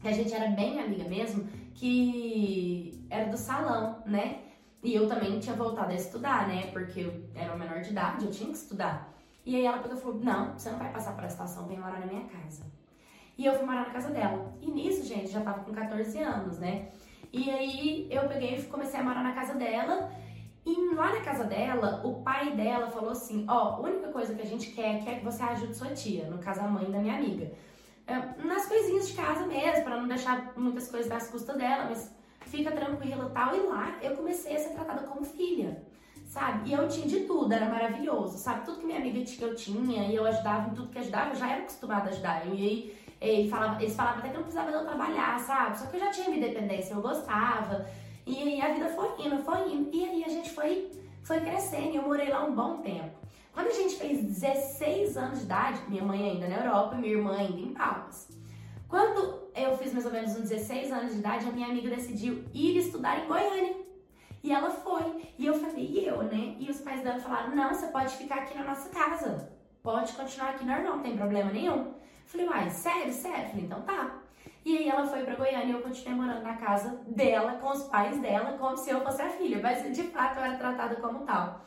que 0.00 0.08
a 0.08 0.12
gente 0.12 0.32
era 0.32 0.50
bem 0.52 0.80
amiga 0.80 1.04
mesmo, 1.04 1.46
que 1.74 3.04
era 3.10 3.28
do 3.28 3.36
salão, 3.36 4.02
né? 4.06 4.40
E 4.82 4.94
eu 4.94 5.06
também 5.08 5.38
tinha 5.38 5.54
voltado 5.54 5.92
a 5.92 5.94
estudar, 5.94 6.48
né? 6.48 6.68
Porque 6.68 7.00
eu 7.00 7.28
era 7.34 7.54
menor 7.56 7.80
de 7.80 7.90
idade, 7.90 8.24
eu 8.24 8.30
tinha 8.30 8.48
que 8.48 8.56
estudar. 8.56 9.12
E 9.44 9.56
aí 9.56 9.66
ela 9.66 9.78
pegou 9.78 9.98
e 9.98 10.00
falou: 10.00 10.20
Não, 10.20 10.56
você 10.56 10.70
não 10.70 10.78
vai 10.78 10.92
passar 10.92 11.14
por 11.14 11.24
essa 11.24 11.32
situação, 11.32 11.66
vem 11.66 11.78
morar 11.78 12.00
na 12.00 12.06
minha 12.06 12.24
casa. 12.28 12.64
E 13.36 13.46
eu 13.46 13.54
fui 13.54 13.64
morar 13.64 13.86
na 13.86 13.90
casa 13.90 14.10
dela. 14.10 14.54
E 14.60 14.70
nisso, 14.70 15.06
gente, 15.06 15.30
já 15.30 15.40
tava 15.40 15.64
com 15.64 15.72
14 15.72 16.18
anos, 16.18 16.58
né? 16.58 16.88
E 17.32 17.50
aí 17.50 18.08
eu 18.10 18.28
peguei 18.28 18.56
e 18.56 18.62
comecei 18.64 19.00
a 19.00 19.02
morar 19.02 19.22
na 19.22 19.32
casa 19.32 19.54
dela. 19.54 20.10
E 20.64 20.94
lá 20.94 21.12
na 21.12 21.20
casa 21.20 21.44
dela, 21.44 22.02
o 22.04 22.22
pai 22.22 22.52
dela 22.52 22.88
falou 22.90 23.10
assim: 23.10 23.44
Ó, 23.48 23.52
a 23.52 23.80
única 23.80 24.08
coisa 24.08 24.34
que 24.34 24.42
a 24.42 24.46
gente 24.46 24.70
quer, 24.70 25.02
quer 25.02 25.18
que 25.18 25.24
você 25.24 25.42
ajude 25.42 25.74
sua 25.74 25.88
tia, 25.88 26.26
no 26.28 26.38
caso 26.38 26.60
a 26.60 26.68
mãe 26.68 26.90
da 26.90 26.98
minha 26.98 27.16
amiga. 27.16 27.50
É, 28.06 28.44
nas 28.44 28.66
coisinhas 28.66 29.08
de 29.08 29.14
casa 29.14 29.46
mesmo, 29.46 29.84
para 29.84 29.96
não 29.96 30.06
deixar 30.06 30.52
muitas 30.56 30.90
coisas 30.90 31.08
das 31.08 31.28
custas 31.28 31.56
dela, 31.56 31.86
mas 31.88 32.14
fica 32.46 32.70
tranquila 32.70 33.28
e 33.28 33.32
tal. 33.32 33.56
E 33.56 33.60
lá 33.60 33.96
eu 34.02 34.14
comecei 34.16 34.54
a 34.54 34.58
ser 34.58 34.70
tratada 34.70 35.06
como 35.06 35.24
filha, 35.24 35.82
sabe? 36.26 36.70
E 36.70 36.72
eu 36.72 36.86
tinha 36.86 37.06
de 37.06 37.20
tudo, 37.20 37.52
era 37.52 37.68
maravilhoso, 37.68 38.38
sabe? 38.38 38.64
Tudo 38.64 38.78
que 38.78 38.86
minha 38.86 38.98
amiga 38.98 39.24
tinha, 39.24 39.48
eu 39.48 39.54
tinha, 39.54 40.06
e 40.06 40.14
eu 40.14 40.26
ajudava 40.26 40.70
em 40.70 40.74
tudo 40.74 40.90
que 40.90 40.98
ajudava, 40.98 41.30
eu 41.30 41.36
já 41.36 41.50
era 41.50 41.62
acostumada 41.62 42.10
a 42.10 42.12
ajudar. 42.12 42.46
E 42.46 42.50
aí 42.50 43.01
ele 43.22 43.48
falava, 43.48 43.80
eles 43.80 43.94
falavam 43.94 44.18
até 44.18 44.28
que 44.28 44.34
não 44.34 44.42
precisava 44.42 44.70
eu 44.70 44.84
trabalhar, 44.84 45.38
sabe? 45.38 45.78
Só 45.78 45.86
que 45.86 45.96
eu 45.96 46.00
já 46.00 46.10
tinha 46.10 46.36
independência, 46.36 46.94
eu 46.94 47.00
gostava. 47.00 47.86
E 48.26 48.36
aí 48.36 48.60
a 48.60 48.74
vida 48.74 48.88
foi 48.88 49.08
indo, 49.24 49.42
foi 49.42 49.72
indo. 49.72 49.90
E 49.94 50.04
aí 50.04 50.24
a 50.24 50.28
gente 50.28 50.50
foi, 50.50 50.90
foi 51.22 51.40
crescendo. 51.40 51.92
E 51.92 51.96
eu 51.96 52.02
morei 52.02 52.28
lá 52.28 52.44
um 52.44 52.54
bom 52.54 52.78
tempo. 52.78 53.16
Quando 53.52 53.68
a 53.68 53.72
gente 53.72 53.96
fez 53.96 54.24
16 54.24 55.16
anos 55.16 55.38
de 55.40 55.44
idade, 55.44 55.80
minha 55.88 56.02
mãe 56.02 56.30
ainda 56.30 56.48
na 56.48 56.64
Europa, 56.64 56.96
minha 56.96 57.12
irmã 57.12 57.36
ainda 57.36 57.60
em 57.60 57.72
Palmas. 57.72 58.28
Quando 58.88 59.42
eu 59.54 59.76
fiz 59.76 59.92
mais 59.92 60.04
ou 60.04 60.12
menos 60.12 60.32
uns 60.32 60.48
16 60.48 60.90
anos 60.90 61.12
de 61.12 61.18
idade, 61.20 61.46
a 61.46 61.52
minha 61.52 61.68
amiga 61.68 61.90
decidiu 61.90 62.44
ir 62.52 62.76
estudar 62.76 63.20
em 63.20 63.28
Goiânia. 63.28 63.76
E 64.42 64.52
ela 64.52 64.70
foi. 64.70 65.32
E 65.38 65.46
eu 65.46 65.54
falei, 65.54 65.86
e 65.86 66.06
eu, 66.06 66.22
né? 66.24 66.56
E 66.58 66.68
os 66.68 66.80
pais 66.80 67.02
dela 67.02 67.20
falaram: 67.20 67.54
não, 67.54 67.72
você 67.72 67.86
pode 67.88 68.16
ficar 68.16 68.36
aqui 68.36 68.56
na 68.56 68.64
nossa 68.64 68.88
casa. 68.88 69.52
Pode 69.82 70.12
continuar 70.12 70.50
aqui 70.50 70.64
normal, 70.64 70.96
não 70.96 71.02
tem 71.02 71.16
problema 71.16 71.50
nenhum. 71.50 71.94
Falei, 72.32 72.48
uai, 72.48 72.70
sério, 72.70 73.12
sério? 73.12 73.50
Falei, 73.50 73.64
então 73.66 73.82
tá. 73.82 74.18
E 74.64 74.78
aí 74.78 74.88
ela 74.88 75.06
foi 75.06 75.22
pra 75.22 75.34
Goiânia 75.34 75.66
e 75.66 75.72
eu 75.72 75.82
continuei 75.82 76.14
morando 76.14 76.42
na 76.42 76.56
casa 76.56 76.98
dela, 77.06 77.58
com 77.58 77.68
os 77.68 77.82
pais 77.84 78.18
dela, 78.22 78.56
como 78.56 78.74
se 78.74 78.88
eu 78.88 79.02
fosse 79.02 79.20
a 79.20 79.28
filha. 79.28 79.60
Mas 79.62 79.94
de 79.94 80.04
fato 80.04 80.38
eu 80.38 80.44
era 80.44 80.56
tratada 80.56 80.96
como 80.96 81.26
tal. 81.26 81.60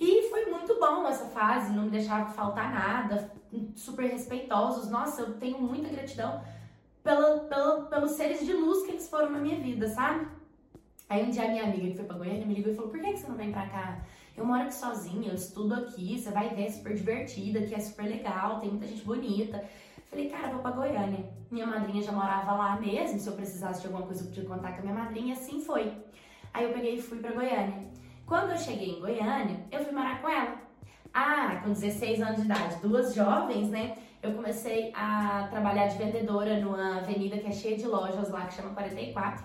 E 0.00 0.28
foi 0.30 0.46
muito 0.46 0.80
bom 0.80 1.06
essa 1.06 1.26
fase, 1.26 1.72
não 1.72 1.84
me 1.84 1.90
deixava 1.90 2.28
faltar 2.32 2.72
nada, 2.72 3.30
super 3.76 4.10
respeitosos. 4.10 4.90
Nossa, 4.90 5.22
eu 5.22 5.34
tenho 5.34 5.60
muita 5.60 5.88
gratidão 5.90 6.42
pela, 7.04 7.40
pela, 7.44 7.82
pelos 7.82 8.12
seres 8.12 8.44
de 8.44 8.52
luz 8.52 8.84
que 8.84 8.90
eles 8.90 9.08
foram 9.08 9.30
na 9.30 9.38
minha 9.38 9.60
vida, 9.60 9.86
sabe? 9.86 10.26
Aí 11.08 11.24
um 11.24 11.30
dia 11.30 11.48
minha 11.48 11.64
amiga 11.64 11.88
que 11.88 11.96
foi 11.96 12.04
pra 12.04 12.16
Goiânia 12.16 12.46
me 12.46 12.54
ligou 12.54 12.72
e 12.72 12.74
falou: 12.74 12.90
Por 12.90 13.00
que, 13.00 13.16
você 13.16 13.28
não 13.28 13.36
vem 13.36 13.52
pra 13.52 13.68
cá? 13.68 14.00
Eu 14.36 14.44
moro 14.44 14.62
aqui 14.62 14.74
sozinha, 14.74 15.28
eu 15.28 15.34
estudo 15.34 15.74
aqui, 15.74 16.18
você 16.18 16.30
vai 16.30 16.48
ver, 16.48 16.64
é 16.64 16.70
super 16.70 16.94
divertida, 16.94 17.60
que 17.62 17.74
é 17.74 17.78
super 17.78 18.06
legal, 18.06 18.58
tem 18.58 18.70
muita 18.70 18.86
gente 18.86 19.04
bonita. 19.04 19.62
Falei, 20.10 20.28
cara, 20.28 20.48
vou 20.48 20.60
pra 20.60 20.72
Goiânia. 20.72 21.24
Minha 21.50 21.66
madrinha 21.66 22.02
já 22.02 22.10
morava 22.10 22.52
lá 22.52 22.80
mesmo, 22.80 23.18
se 23.18 23.28
eu 23.28 23.34
precisasse 23.34 23.80
de 23.80 23.86
alguma 23.86 24.06
coisa 24.06 24.22
eu 24.22 24.26
podia 24.26 24.44
contar 24.44 24.72
com 24.72 24.78
a 24.78 24.82
minha 24.82 24.94
madrinha, 24.94 25.34
assim 25.34 25.60
foi. 25.60 25.92
Aí 26.52 26.64
eu 26.64 26.72
peguei 26.72 26.96
e 26.96 27.02
fui 27.02 27.18
pra 27.18 27.30
Goiânia. 27.30 27.88
Quando 28.26 28.50
eu 28.50 28.58
cheguei 28.58 28.96
em 28.96 29.00
Goiânia, 29.00 29.64
eu 29.70 29.84
fui 29.84 29.92
morar 29.92 30.20
com 30.20 30.28
ela. 30.28 30.56
Ah, 31.14 31.60
com 31.62 31.72
16 31.72 32.22
anos 32.22 32.36
de 32.36 32.42
idade, 32.42 32.76
duas 32.82 33.14
jovens, 33.14 33.68
né? 33.68 33.96
Eu 34.22 34.34
comecei 34.34 34.92
a 34.94 35.46
trabalhar 35.48 35.86
de 35.86 35.96
vendedora 35.96 36.60
numa 36.60 36.98
avenida 36.98 37.38
que 37.38 37.46
é 37.46 37.52
cheia 37.52 37.76
de 37.76 37.86
lojas 37.86 38.30
lá, 38.30 38.46
que 38.46 38.54
chama 38.54 38.74
44. 38.74 39.44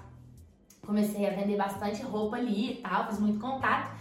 Comecei 0.86 1.28
a 1.28 1.32
vender 1.32 1.58
bastante 1.58 2.02
roupa 2.04 2.38
ali 2.38 2.74
e 2.74 2.76
tal, 2.82 3.08
fiz 3.08 3.20
muito 3.20 3.40
contato. 3.40 3.96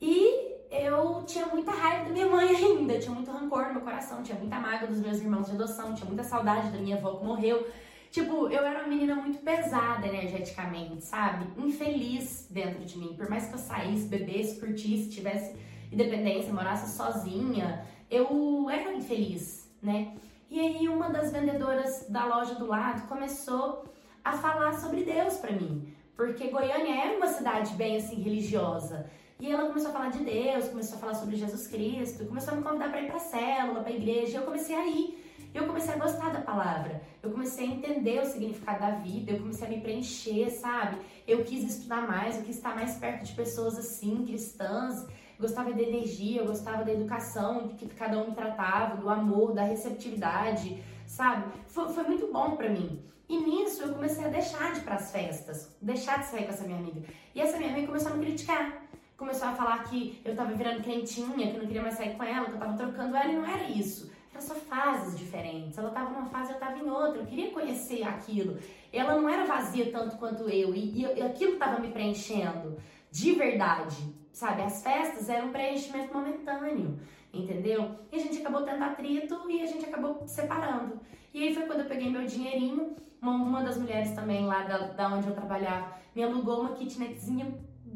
E 0.00 0.47
eu 0.70 1.22
tinha 1.26 1.46
muita 1.46 1.70
raiva 1.70 2.04
da 2.04 2.10
minha 2.10 2.26
mãe 2.26 2.48
ainda, 2.48 2.98
tinha 2.98 3.14
muito 3.14 3.30
rancor 3.30 3.66
no 3.68 3.74
meu 3.74 3.82
coração, 3.82 4.22
tinha 4.22 4.38
muita 4.38 4.58
mágoa 4.58 4.88
dos 4.88 5.00
meus 5.00 5.18
irmãos 5.18 5.46
de 5.46 5.52
adoção, 5.52 5.94
tinha 5.94 6.06
muita 6.06 6.24
saudade 6.24 6.70
da 6.70 6.78
minha 6.78 6.96
avó 6.96 7.16
que 7.16 7.24
morreu. 7.24 7.66
Tipo, 8.10 8.48
eu 8.48 8.64
era 8.64 8.80
uma 8.80 8.88
menina 8.88 9.14
muito 9.14 9.38
pesada 9.38 10.06
energeticamente, 10.06 11.04
sabe? 11.04 11.46
Infeliz 11.60 12.46
dentro 12.50 12.84
de 12.84 12.98
mim. 12.98 13.14
Por 13.16 13.28
mais 13.28 13.46
que 13.46 13.54
eu 13.54 13.58
saísse, 13.58 14.08
bebesse, 14.08 14.58
curtisse, 14.58 15.10
tivesse 15.10 15.54
independência, 15.92 16.52
morasse 16.52 16.96
sozinha, 16.96 17.86
eu 18.10 18.68
era 18.70 18.92
infeliz, 18.94 19.70
né? 19.82 20.14
E 20.50 20.58
aí 20.58 20.88
uma 20.88 21.10
das 21.10 21.30
vendedoras 21.30 22.06
da 22.08 22.24
loja 22.24 22.54
do 22.54 22.66
lado 22.66 23.06
começou 23.06 23.84
a 24.24 24.32
falar 24.32 24.72
sobre 24.78 25.04
Deus 25.04 25.36
para 25.36 25.52
mim, 25.52 25.94
porque 26.16 26.48
Goiânia 26.48 27.04
era 27.04 27.16
uma 27.16 27.26
cidade 27.26 27.74
bem 27.74 27.96
assim 27.96 28.16
religiosa. 28.22 29.10
E 29.40 29.52
ela 29.52 29.68
começou 29.68 29.90
a 29.90 29.92
falar 29.92 30.08
de 30.10 30.24
Deus, 30.24 30.68
começou 30.68 30.96
a 30.96 31.00
falar 31.00 31.14
sobre 31.14 31.36
Jesus 31.36 31.68
Cristo, 31.68 32.26
começou 32.26 32.54
a 32.54 32.56
me 32.56 32.62
convidar 32.62 32.90
para 32.90 33.02
ir 33.02 33.06
para 33.06 33.20
célula, 33.20 33.82
para 33.82 33.92
igreja. 33.92 34.32
E 34.32 34.34
eu 34.34 34.42
comecei 34.42 34.74
a 34.74 34.84
ir. 34.84 35.24
Eu 35.54 35.64
comecei 35.64 35.94
a 35.94 35.96
gostar 35.96 36.32
da 36.32 36.40
palavra. 36.40 37.00
Eu 37.22 37.30
comecei 37.30 37.64
a 37.64 37.70
entender 37.70 38.20
o 38.20 38.26
significado 38.26 38.80
da 38.80 38.90
vida. 38.90 39.30
Eu 39.30 39.38
comecei 39.38 39.68
a 39.68 39.70
me 39.70 39.80
preencher, 39.80 40.50
sabe? 40.50 40.98
Eu 41.26 41.44
quis 41.44 41.62
estudar 41.62 42.06
mais, 42.06 42.36
eu 42.36 42.42
quis 42.42 42.56
estar 42.56 42.74
mais 42.74 42.96
perto 42.96 43.24
de 43.24 43.32
pessoas 43.32 43.78
assim, 43.78 44.24
cristãs. 44.26 45.02
Eu 45.04 45.42
gostava 45.42 45.72
da 45.72 45.82
energia, 45.82 46.40
eu 46.40 46.46
gostava 46.46 46.84
da 46.84 46.92
educação 46.92 47.68
que 47.68 47.86
cada 47.86 48.18
um 48.18 48.30
me 48.30 48.34
tratava, 48.34 48.96
do 48.96 49.08
amor, 49.08 49.52
da 49.52 49.62
receptividade, 49.62 50.82
sabe? 51.06 51.52
Foi, 51.68 51.88
foi 51.90 52.02
muito 52.02 52.26
bom 52.32 52.56
para 52.56 52.68
mim. 52.68 53.04
E 53.28 53.38
nisso 53.38 53.84
eu 53.84 53.94
comecei 53.94 54.24
a 54.24 54.28
deixar 54.28 54.72
de 54.72 54.80
ir 54.80 54.82
para 54.82 54.96
as 54.96 55.12
festas, 55.12 55.76
deixar 55.80 56.18
de 56.18 56.26
sair 56.26 56.44
com 56.44 56.50
essa 56.50 56.64
minha 56.64 56.78
amiga. 56.78 57.02
E 57.36 57.40
essa 57.40 57.56
minha 57.56 57.70
amiga 57.70 57.86
começou 57.86 58.10
a 58.10 58.16
me 58.16 58.26
criticar 58.26 58.88
começou 59.18 59.48
a 59.48 59.52
falar 59.52 59.82
que 59.82 60.20
eu 60.24 60.34
tava 60.34 60.54
virando 60.54 60.80
quentinha, 60.80 61.50
que 61.50 61.56
eu 61.56 61.58
não 61.58 61.66
queria 61.66 61.82
mais 61.82 61.94
sair 61.94 62.16
com 62.16 62.22
ela, 62.22 62.46
que 62.46 62.52
eu 62.52 62.58
tava 62.58 62.76
trocando 62.76 63.16
ela, 63.16 63.26
e 63.26 63.36
não 63.36 63.44
era 63.44 63.64
isso. 63.64 64.10
Eram 64.32 64.40
só 64.40 64.54
fases 64.54 65.18
diferentes. 65.18 65.76
Ela 65.76 65.90
tava 65.90 66.10
numa 66.10 66.26
fase, 66.26 66.52
eu 66.52 66.58
tava 66.58 66.78
em 66.78 66.88
outra. 66.88 67.20
Eu 67.20 67.26
queria 67.26 67.50
conhecer 67.50 68.04
aquilo. 68.04 68.56
Ela 68.92 69.20
não 69.20 69.28
era 69.28 69.44
vazia 69.44 69.90
tanto 69.90 70.16
quanto 70.16 70.48
eu, 70.48 70.72
e, 70.72 71.02
e 71.02 71.22
aquilo 71.22 71.56
tava 71.56 71.80
me 71.80 71.90
preenchendo 71.90 72.78
de 73.10 73.32
verdade, 73.32 73.96
sabe? 74.32 74.62
As 74.62 74.82
festas 74.82 75.28
eram 75.28 75.48
um 75.48 75.52
preenchimento 75.52 76.14
momentâneo, 76.14 77.00
entendeu? 77.32 77.98
E 78.12 78.16
a 78.16 78.18
gente 78.20 78.38
acabou 78.38 78.62
tendo 78.62 78.84
atrito 78.84 79.50
e 79.50 79.62
a 79.62 79.66
gente 79.66 79.84
acabou 79.84 80.22
separando. 80.28 81.00
E 81.34 81.42
aí 81.42 81.54
foi 81.54 81.66
quando 81.66 81.80
eu 81.80 81.86
peguei 81.86 82.08
meu 82.08 82.24
dinheirinho, 82.24 82.94
uma, 83.20 83.32
uma 83.32 83.62
das 83.64 83.78
mulheres 83.78 84.12
também 84.12 84.46
lá 84.46 84.62
da, 84.62 84.78
da 84.88 85.08
onde 85.08 85.26
eu 85.26 85.34
trabalhava 85.34 85.98
me 86.14 86.24
alugou 86.24 86.62
uma 86.62 86.72
kitnetzinha 86.72 87.46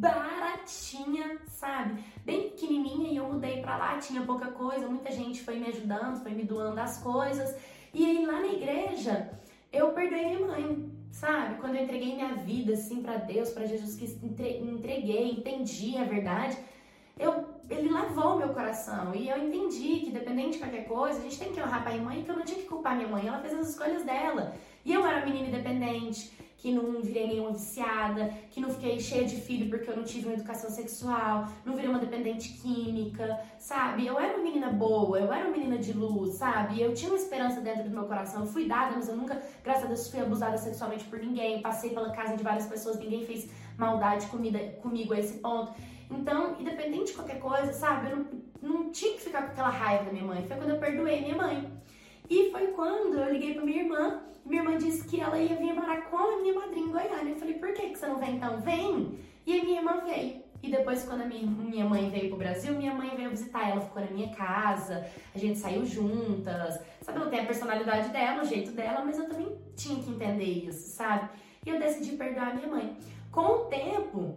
baratinha, 0.03 1.39
sabe? 1.47 2.03
Bem 2.25 2.51
pequenininha 2.51 3.13
e 3.13 3.17
eu 3.17 3.33
mudei 3.33 3.63
pra 3.63 3.77
lá, 3.77 3.99
tinha 3.99 4.23
pouca 4.23 4.51
coisa, 4.51 4.89
muita 4.89 5.13
gente 5.13 5.45
foi 5.45 5.61
me 5.61 5.69
ajudando, 5.69 6.21
foi 6.23 6.33
me 6.33 6.43
doando 6.43 6.81
as 6.81 6.99
coisas. 7.01 7.57
E 7.95 8.05
aí 8.05 8.27
lá 8.27 8.41
na 8.41 8.49
igreja, 8.49 9.31
eu 9.73 9.93
perdoei 9.93 10.27
minha 10.27 10.47
mãe, 10.47 10.91
sabe? 11.13 11.61
Quando 11.61 11.77
eu 11.77 11.85
entreguei 11.85 12.17
minha 12.17 12.35
vida 12.35 12.73
assim 12.73 13.01
para 13.01 13.17
Deus, 13.19 13.51
para 13.51 13.65
Jesus 13.65 13.95
que 13.95 14.07
entreguei, 14.25 15.31
entendi 15.31 15.97
a 15.97 16.05
verdade, 16.05 16.59
eu 17.17 17.53
ele 17.71 17.89
lavou 17.89 18.37
meu 18.37 18.51
coração 18.51 19.15
e 19.15 19.29
eu 19.29 19.39
entendi 19.39 20.01
que 20.01 20.11
dependente 20.11 20.53
de 20.53 20.59
qualquer 20.59 20.85
coisa, 20.85 21.21
a 21.21 21.23
gente 21.23 21.39
tem 21.39 21.53
que 21.53 21.61
honrar 21.61 21.85
pai 21.85 21.97
e 21.97 22.01
mãe, 22.01 22.23
que 22.23 22.31
eu 22.31 22.37
não 22.37 22.45
tinha 22.45 22.59
que 22.59 22.67
culpar 22.67 22.97
minha 22.97 23.09
mãe, 23.09 23.27
ela 23.27 23.39
fez 23.39 23.55
as 23.55 23.71
escolhas 23.71 24.05
dela. 24.05 24.55
E 24.85 24.93
eu 24.93 25.07
era 25.07 25.25
menina 25.25 25.49
independente, 25.49 26.33
que 26.63 26.71
não 26.71 27.03
virei 27.03 27.27
nenhuma 27.27 27.51
viciada, 27.51 28.33
que 28.49 28.61
não 28.61 28.71
fiquei 28.71 29.01
cheia 29.01 29.25
de 29.25 29.35
filho 29.35 29.69
porque 29.69 29.91
eu 29.91 29.97
não 29.97 30.05
tive 30.05 30.27
uma 30.27 30.35
educação 30.35 30.71
sexual, 30.71 31.49
não 31.65 31.75
virei 31.75 31.91
uma 31.91 31.99
dependente 31.99 32.51
química, 32.51 33.41
sabe? 33.59 34.07
Eu 34.07 34.17
era 34.17 34.37
uma 34.37 34.45
menina 34.45 34.71
boa, 34.71 35.19
eu 35.19 35.33
era 35.33 35.45
uma 35.45 35.57
menina 35.57 35.77
de 35.77 35.93
luz, 35.93 36.35
sabe? 36.35 36.81
Eu 36.81 36.95
tinha 36.95 37.11
uma 37.11 37.19
esperança 37.19 37.61
dentro 37.61 37.83
do 37.83 37.91
meu 37.91 38.05
coração, 38.05 38.43
eu 38.43 38.47
fui 38.47 38.69
dada, 38.69 38.95
mas 38.95 39.09
eu 39.09 39.17
nunca, 39.17 39.43
graças 39.65 39.83
a 39.83 39.87
Deus, 39.89 40.09
fui 40.09 40.21
abusada 40.21 40.57
sexualmente 40.57 41.03
por 41.07 41.19
ninguém, 41.19 41.61
passei 41.61 41.91
pela 41.91 42.13
casa 42.13 42.37
de 42.37 42.45
várias 42.45 42.67
pessoas, 42.67 42.97
ninguém 42.97 43.27
fez 43.27 43.51
maldade 43.77 44.27
comida, 44.27 44.61
comigo 44.81 45.15
a 45.15 45.19
esse 45.19 45.39
ponto. 45.39 45.73
Então, 46.09 46.55
independente 46.61 47.07
de 47.07 47.15
qualquer 47.15 47.41
coisa, 47.41 47.73
sabe? 47.73 48.09
Eu 48.09 48.17
não, 48.19 48.27
não 48.63 48.93
tinha 48.93 49.15
que 49.15 49.21
ficar 49.21 49.43
com 49.43 49.49
aquela 49.49 49.71
raiva 49.71 50.05
da 50.05 50.13
minha 50.13 50.25
mãe. 50.25 50.47
Foi 50.47 50.57
quando 50.57 50.71
eu 50.71 50.79
perdoei 50.79 51.23
minha 51.23 51.37
mãe. 51.37 51.73
E 52.31 52.51
foi 52.51 52.69
quando 52.69 53.19
eu 53.19 53.33
liguei 53.33 53.55
pra 53.55 53.65
minha 53.65 53.83
irmã 53.83 54.23
minha 54.45 54.63
irmã 54.63 54.77
disse 54.77 55.07
que 55.07 55.21
ela 55.21 55.39
ia 55.39 55.57
vir 55.57 55.73
morar 55.73 56.03
com 56.11 56.17
a 56.17 56.41
minha 56.41 56.55
madrinha 56.55 56.87
em 56.87 56.91
Goiânia. 56.91 57.31
Eu 57.33 57.37
falei, 57.37 57.55
por 57.55 57.73
que, 57.73 57.91
que 57.91 57.99
você 57.99 58.07
não 58.07 58.19
vem 58.19 58.37
então? 58.37 58.61
Vem! 58.61 59.19
E 59.47 59.61
a 59.61 59.65
minha 59.65 59.79
irmã 59.79 60.01
veio. 60.05 60.43
E 60.63 60.71
depois, 60.71 61.05
quando 61.05 61.23
a 61.23 61.27
minha, 61.27 61.45
minha 61.47 61.85
mãe 61.85 62.09
veio 62.11 62.29
pro 62.29 62.39
Brasil, 62.39 62.75
minha 62.75 62.95
mãe 62.95 63.11
veio 63.17 63.31
visitar 63.31 63.69
ela, 63.69 63.81
ficou 63.81 64.01
na 64.01 64.11
minha 64.11 64.33
casa, 64.35 65.09
a 65.35 65.39
gente 65.39 65.59
saiu 65.59 65.85
juntas. 65.85 66.81
Sabe, 67.01 67.19
ela 67.19 67.31
tem 67.31 67.41
a 67.41 67.47
personalidade 67.47 68.11
dela, 68.11 68.43
o 68.43 68.47
jeito 68.47 68.71
dela, 68.73 69.05
mas 69.05 69.19
eu 69.19 69.29
também 69.29 69.57
tinha 69.77 70.01
que 70.01 70.11
entender 70.11 70.45
isso, 70.45 70.91
sabe? 70.91 71.31
E 71.67 71.71
eu 71.71 71.81
decidi 71.81 72.17
perdoar 72.17 72.51
a 72.51 72.55
minha 72.55 72.69
mãe. 72.69 72.97
Com 73.33 73.43
o 73.43 73.65
tempo, 73.65 74.37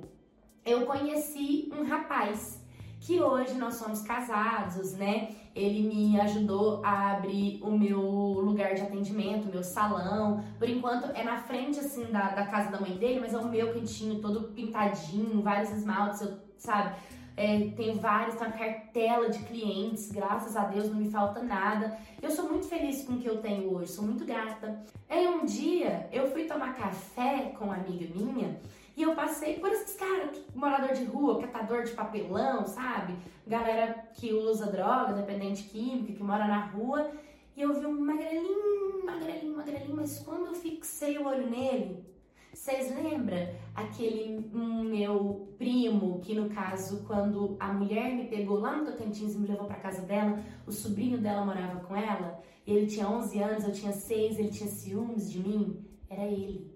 eu 0.65 0.85
conheci 0.85 1.71
um 1.77 1.83
rapaz 1.83 2.59
que 2.99 3.21
hoje 3.21 3.53
nós 3.55 3.75
somos 3.75 4.01
casados, 4.01 4.93
né? 4.93 5.35
Ele 5.55 5.87
me 5.87 6.19
ajudou 6.19 6.81
a 6.83 7.13
abrir 7.13 7.59
o 7.63 7.71
meu 7.71 8.01
lugar 8.01 8.73
de 8.75 8.81
atendimento, 8.81 9.47
meu 9.47 9.63
salão. 9.63 10.43
Por 10.59 10.67
enquanto 10.67 11.09
é 11.15 11.23
na 11.23 11.37
frente, 11.37 11.79
assim, 11.79 12.05
da, 12.11 12.29
da 12.29 12.45
casa 12.45 12.69
da 12.69 12.79
mãe 12.79 12.97
dele, 12.97 13.21
mas 13.21 13.33
é 13.33 13.37
o 13.37 13.47
meu 13.47 13.73
cantinho 13.73 14.19
todo 14.19 14.49
pintadinho, 14.49 15.41
vários 15.41 15.71
esmaltes, 15.71 16.21
eu, 16.21 16.33
sabe? 16.57 16.95
É, 17.37 17.69
tenho 17.75 17.95
vários, 17.95 18.35
tenho 18.35 18.49
uma 18.49 18.57
cartela 18.57 19.29
de 19.29 19.39
clientes, 19.39 20.09
graças 20.11 20.55
a 20.55 20.65
Deus 20.65 20.89
não 20.89 20.97
me 20.97 21.09
falta 21.09 21.41
nada. 21.41 21.97
Eu 22.21 22.31
sou 22.31 22.49
muito 22.49 22.67
feliz 22.67 23.03
com 23.03 23.13
o 23.13 23.17
que 23.17 23.27
eu 23.27 23.41
tenho 23.41 23.73
hoje, 23.73 23.91
sou 23.91 24.05
muito 24.05 24.25
grata. 24.25 24.83
Em 25.09 25.27
um 25.27 25.45
dia 25.45 26.09
eu 26.11 26.27
fui 26.27 26.45
tomar 26.45 26.75
café 26.75 27.53
com 27.57 27.65
uma 27.65 27.75
amiga 27.75 28.07
minha 28.13 28.59
e 28.95 29.03
eu 29.03 29.13
passei 29.13 29.59
por 29.59 29.69
esses 29.71 29.95
caras, 29.95 30.41
morador 30.53 30.93
de 30.93 31.03
rua, 31.03 31.41
catador 31.41 31.83
de 31.83 31.91
papelão, 31.91 32.65
sabe? 32.65 33.15
Galera 33.45 34.07
que 34.13 34.33
usa 34.33 34.71
droga, 34.71 35.13
dependente 35.13 35.63
química, 35.63 36.13
que 36.13 36.23
mora 36.23 36.47
na 36.47 36.65
rua. 36.67 37.11
E 37.55 37.61
eu 37.61 37.73
vi 37.73 37.85
um 37.85 37.99
magrelinho, 37.99 39.05
magrelinho, 39.05 39.55
magrelinho, 39.55 39.95
mas 39.95 40.19
quando 40.19 40.47
eu 40.47 40.53
fixei 40.53 41.17
o 41.17 41.25
olho 41.25 41.49
nele, 41.49 42.05
vocês 42.53 42.89
lembram 42.95 43.49
aquele 43.73 44.49
meu 44.53 45.53
primo 45.57 46.19
que, 46.21 46.33
no 46.33 46.49
caso, 46.49 47.03
quando 47.05 47.57
a 47.59 47.73
mulher 47.73 48.13
me 48.13 48.27
pegou 48.27 48.59
lá 48.59 48.77
no 48.77 48.85
Tocantins 48.85 49.35
e 49.35 49.37
me 49.37 49.47
levou 49.47 49.67
para 49.67 49.75
casa 49.75 50.03
dela, 50.03 50.39
o 50.65 50.71
sobrinho 50.71 51.17
dela 51.17 51.45
morava 51.45 51.81
com 51.81 51.93
ela, 51.95 52.41
ele 52.65 52.87
tinha 52.87 53.09
11 53.09 53.39
anos, 53.39 53.63
eu 53.65 53.73
tinha 53.73 53.91
6, 53.91 54.39
ele 54.39 54.49
tinha 54.49 54.69
ciúmes 54.69 55.29
de 55.29 55.39
mim? 55.39 55.85
Era 56.09 56.23
ele. 56.23 56.73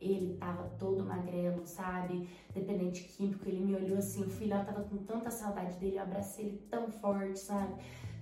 Ele 0.00 0.34
tava 0.34 0.70
todo 0.78 1.04
magrelo, 1.04 1.66
sabe? 1.66 2.28
Dependente 2.54 3.04
químico, 3.04 3.48
ele 3.48 3.64
me 3.64 3.74
olhou 3.74 3.98
assim, 3.98 4.24
o 4.24 4.30
filho, 4.30 4.54
eu 4.54 4.64
tava 4.64 4.82
com 4.82 4.96
tanta 4.98 5.30
saudade 5.30 5.76
dele, 5.78 5.96
eu 5.96 6.02
abracei 6.02 6.46
ele 6.46 6.58
tão 6.70 6.88
forte, 6.88 7.38
sabe? 7.38 7.74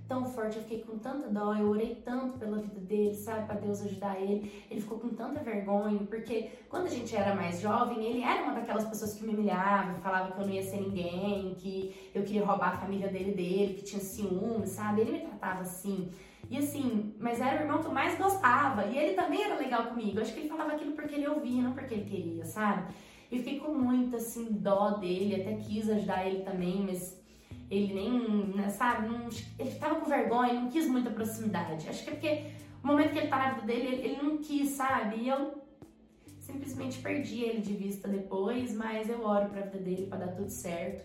tão 0.08 0.24
forte, 0.24 0.56
eu 0.56 0.62
fiquei 0.62 0.82
com 0.82 0.98
tanta 0.98 1.28
dó, 1.28 1.54
eu 1.54 1.68
orei 1.68 1.96
tanto 2.04 2.38
pela 2.38 2.58
vida 2.58 2.80
dele, 2.80 3.14
sabe, 3.14 3.46
para 3.46 3.56
Deus 3.56 3.82
ajudar 3.82 4.20
ele. 4.20 4.64
Ele 4.70 4.80
ficou 4.80 4.98
com 4.98 5.08
tanta 5.08 5.40
vergonha, 5.40 5.98
porque 6.06 6.50
quando 6.68 6.86
a 6.86 6.90
gente 6.90 7.14
era 7.14 7.34
mais 7.34 7.60
jovem, 7.60 8.04
ele 8.04 8.22
era 8.22 8.42
uma 8.42 8.54
daquelas 8.54 8.84
pessoas 8.84 9.14
que 9.14 9.24
me 9.24 9.34
humilhava, 9.34 9.98
falava 10.00 10.32
que 10.32 10.40
eu 10.40 10.46
não 10.46 10.52
ia 10.52 10.62
ser 10.62 10.80
ninguém, 10.80 11.54
que 11.58 12.10
eu 12.14 12.22
queria 12.22 12.44
roubar 12.44 12.74
a 12.74 12.78
família 12.78 13.08
dele 13.08 13.32
dele, 13.32 13.74
que 13.74 13.82
tinha 13.82 14.00
ciúme, 14.00 14.66
sabe? 14.66 15.00
Ele 15.00 15.12
me 15.12 15.20
tratava 15.20 15.62
assim. 15.62 16.08
E 16.50 16.58
assim, 16.58 17.14
mas 17.18 17.40
era 17.40 17.58
o 17.58 17.62
irmão 17.64 17.80
que 17.80 17.86
eu 17.86 17.92
mais 17.92 18.16
gostava, 18.16 18.86
e 18.86 18.96
ele 18.96 19.14
também 19.14 19.42
era 19.42 19.56
legal 19.56 19.86
comigo. 19.86 20.18
Eu 20.18 20.22
acho 20.22 20.32
que 20.32 20.40
ele 20.40 20.48
falava 20.48 20.72
aquilo 20.72 20.92
porque 20.92 21.14
ele 21.14 21.28
ouvia, 21.28 21.62
não 21.62 21.72
porque 21.72 21.94
ele 21.94 22.04
queria, 22.04 22.44
sabe? 22.44 22.94
E 23.30 23.38
fiquei 23.38 23.58
com 23.58 23.74
muita 23.74 24.18
assim 24.18 24.46
dó 24.52 24.90
dele, 24.90 25.42
até 25.42 25.56
quis 25.56 25.90
ajudar 25.90 26.26
ele 26.26 26.44
também, 26.44 26.86
mas 26.86 27.20
ele 27.68 27.92
nem, 27.92 28.54
né, 28.54 28.68
sabe, 28.68 29.08
não, 29.08 29.28
ele 29.58 29.74
tava 29.74 29.96
com 29.96 30.08
vergonha, 30.08 30.54
não 30.54 30.70
quis 30.70 30.88
muita 30.88 31.10
proximidade. 31.10 31.88
Acho 31.88 32.04
que 32.04 32.10
é 32.10 32.12
porque 32.12 32.44
o 32.82 32.86
momento 32.86 33.12
que 33.12 33.18
ele 33.18 33.28
tá 33.28 33.38
na 33.38 33.50
vida 33.54 33.66
dele, 33.66 33.86
ele, 33.88 34.02
ele 34.06 34.22
não 34.22 34.36
quis, 34.38 34.70
sabe? 34.70 35.16
E 35.16 35.28
eu 35.28 35.66
simplesmente 36.38 37.00
perdi 37.00 37.42
ele 37.42 37.60
de 37.60 37.74
vista 37.74 38.06
depois, 38.06 38.72
mas 38.72 39.10
eu 39.10 39.24
oro 39.24 39.48
pra 39.48 39.62
vida 39.62 39.78
dele 39.78 40.06
para 40.06 40.26
dar 40.26 40.32
tudo 40.32 40.48
certo. 40.48 41.04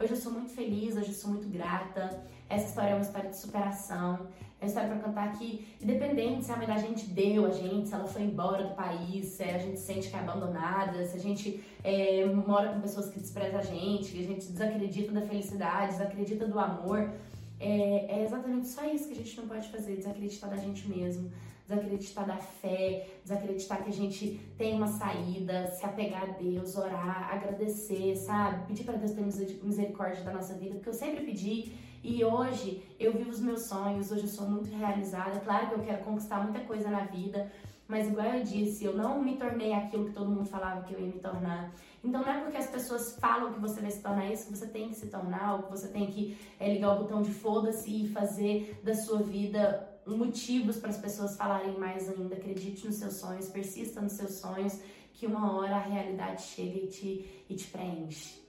Hoje 0.00 0.12
eu 0.12 0.16
sou 0.16 0.32
muito 0.32 0.50
feliz, 0.50 0.96
hoje 0.96 1.08
eu 1.08 1.14
sou 1.14 1.30
muito 1.30 1.48
grata. 1.48 2.26
Essa 2.48 2.66
história 2.66 2.90
é 2.90 2.94
uma 2.94 3.02
história 3.02 3.30
de 3.30 3.36
superação. 3.36 4.28
Uma 4.60 4.66
história 4.66 4.90
para 4.90 4.98
contar 4.98 5.32
que, 5.38 5.66
independente 5.80 6.44
se 6.44 6.52
a 6.52 6.56
mãe 6.56 6.66
da 6.66 6.76
gente 6.76 7.06
deu 7.06 7.46
a 7.46 7.50
gente, 7.50 7.88
se 7.88 7.94
ela 7.94 8.06
foi 8.06 8.22
embora 8.22 8.64
do 8.64 8.74
país, 8.74 9.26
se 9.26 9.42
a 9.42 9.56
gente 9.56 9.80
sente 9.80 10.10
que 10.10 10.16
é 10.16 10.18
abandonada, 10.18 11.02
se 11.06 11.16
a 11.16 11.20
gente 11.20 11.64
é, 11.82 12.26
mora 12.26 12.74
com 12.74 12.80
pessoas 12.80 13.08
que 13.08 13.18
desprezam 13.18 13.58
a 13.58 13.62
gente, 13.62 14.12
que 14.12 14.20
a 14.20 14.26
gente 14.26 14.46
desacredita 14.46 15.12
da 15.12 15.22
felicidade, 15.22 15.92
desacredita 15.92 16.46
do 16.46 16.58
amor, 16.58 17.10
é, 17.58 18.18
é 18.18 18.24
exatamente 18.24 18.68
só 18.68 18.84
isso 18.84 19.06
que 19.06 19.14
a 19.14 19.16
gente 19.16 19.34
não 19.40 19.48
pode 19.48 19.66
fazer, 19.68 19.96
desacreditar 19.96 20.50
da 20.50 20.56
gente 20.56 20.86
mesmo 20.86 21.30
desacreditar 21.70 22.26
da 22.26 22.36
fé, 22.36 23.06
desacreditar 23.22 23.82
que 23.84 23.90
a 23.90 23.92
gente 23.92 24.40
tem 24.58 24.74
uma 24.74 24.88
saída, 24.88 25.68
se 25.68 25.84
apegar 25.84 26.24
a 26.24 26.32
Deus, 26.32 26.76
orar, 26.76 27.32
agradecer, 27.32 28.16
sabe? 28.16 28.66
Pedir 28.66 28.84
para 28.84 28.96
Deus 28.96 29.12
ter 29.12 29.22
misericórdia 29.62 30.24
da 30.24 30.32
nossa 30.32 30.54
vida, 30.54 30.74
porque 30.74 30.88
eu 30.88 30.94
sempre 30.94 31.24
pedi 31.24 31.72
e 32.02 32.24
hoje 32.24 32.82
eu 32.98 33.12
vivo 33.12 33.30
os 33.30 33.40
meus 33.40 33.66
sonhos, 33.66 34.10
hoje 34.10 34.22
eu 34.22 34.28
sou 34.28 34.48
muito 34.48 34.70
realizada. 34.74 35.38
Claro 35.40 35.68
que 35.68 35.74
eu 35.74 35.84
quero 35.84 36.04
conquistar 36.04 36.42
muita 36.42 36.60
coisa 36.60 36.88
na 36.88 37.04
vida, 37.04 37.50
mas 37.86 38.08
igual 38.08 38.26
eu 38.26 38.42
disse, 38.42 38.84
eu 38.84 38.96
não 38.96 39.22
me 39.22 39.36
tornei 39.36 39.72
aquilo 39.72 40.06
que 40.06 40.12
todo 40.12 40.30
mundo 40.30 40.48
falava 40.48 40.82
que 40.82 40.94
eu 40.94 41.00
ia 41.00 41.06
me 41.06 41.18
tornar. 41.18 41.74
Então 42.02 42.22
não 42.22 42.32
é 42.32 42.40
porque 42.40 42.56
as 42.56 42.70
pessoas 42.70 43.18
falam 43.18 43.52
que 43.52 43.60
você 43.60 43.80
vai 43.80 43.90
se 43.90 44.00
tornar 44.00 44.32
isso 44.32 44.46
que 44.46 44.56
você 44.56 44.66
tem 44.66 44.88
que 44.88 44.94
se 44.94 45.08
tornar, 45.08 45.56
ou 45.56 45.62
que 45.64 45.70
você 45.70 45.88
tem 45.88 46.06
que 46.06 46.38
é, 46.58 46.72
ligar 46.72 46.94
o 46.94 47.02
botão 47.02 47.20
de 47.20 47.32
foda-se 47.32 48.04
e 48.04 48.08
fazer 48.08 48.80
da 48.82 48.94
sua 48.94 49.22
vida 49.22 49.86
motivos 50.06 50.78
para 50.78 50.90
as 50.90 50.98
pessoas 50.98 51.36
falarem 51.36 51.78
mais 51.78 52.08
ainda. 52.08 52.34
Acredite 52.34 52.86
nos 52.86 52.96
seus 52.96 53.14
sonhos, 53.14 53.48
persista 53.48 54.00
nos 54.00 54.12
seus 54.12 54.34
sonhos, 54.36 54.80
que 55.12 55.26
uma 55.26 55.54
hora 55.54 55.76
a 55.76 55.80
realidade 55.80 56.42
chega 56.42 56.78
e 56.78 56.86
te, 56.86 57.44
e 57.48 57.54
te 57.54 57.66
preenche. 57.66 58.39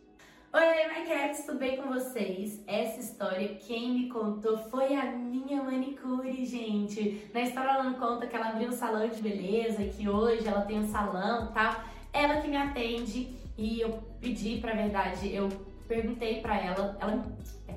Oi, 0.54 1.06
cats, 1.08 1.46
tudo 1.46 1.60
bem 1.60 1.78
com 1.78 1.88
vocês? 1.88 2.62
Essa 2.68 3.00
história, 3.00 3.56
quem 3.56 3.94
me 3.94 4.10
contou 4.10 4.58
foi 4.58 4.94
a 4.96 5.06
minha 5.06 5.64
manicure, 5.64 6.44
gente. 6.44 7.26
Na 7.34 7.40
história 7.40 7.70
ela 7.70 7.84
não 7.84 7.94
conta 7.94 8.28
que 8.28 8.36
ela 8.36 8.50
abriu 8.50 8.68
um 8.68 8.74
salão 8.74 9.08
de 9.08 9.22
beleza 9.22 9.82
e 9.82 9.90
que 9.92 10.10
hoje 10.10 10.46
ela 10.46 10.64
tem 10.64 10.80
um 10.80 10.92
salão 10.92 11.46
e 11.46 11.54
tal. 11.54 11.76
Ela 12.12 12.42
que 12.42 12.50
me 12.50 12.58
atende 12.58 13.34
e 13.58 13.80
eu 13.80 14.04
pedi, 14.20 14.58
pra 14.58 14.74
verdade, 14.74 15.34
eu 15.34 15.48
perguntei 15.88 16.42
pra 16.42 16.58
ela, 16.58 16.98
ela... 17.00 17.26
É, 17.70 17.76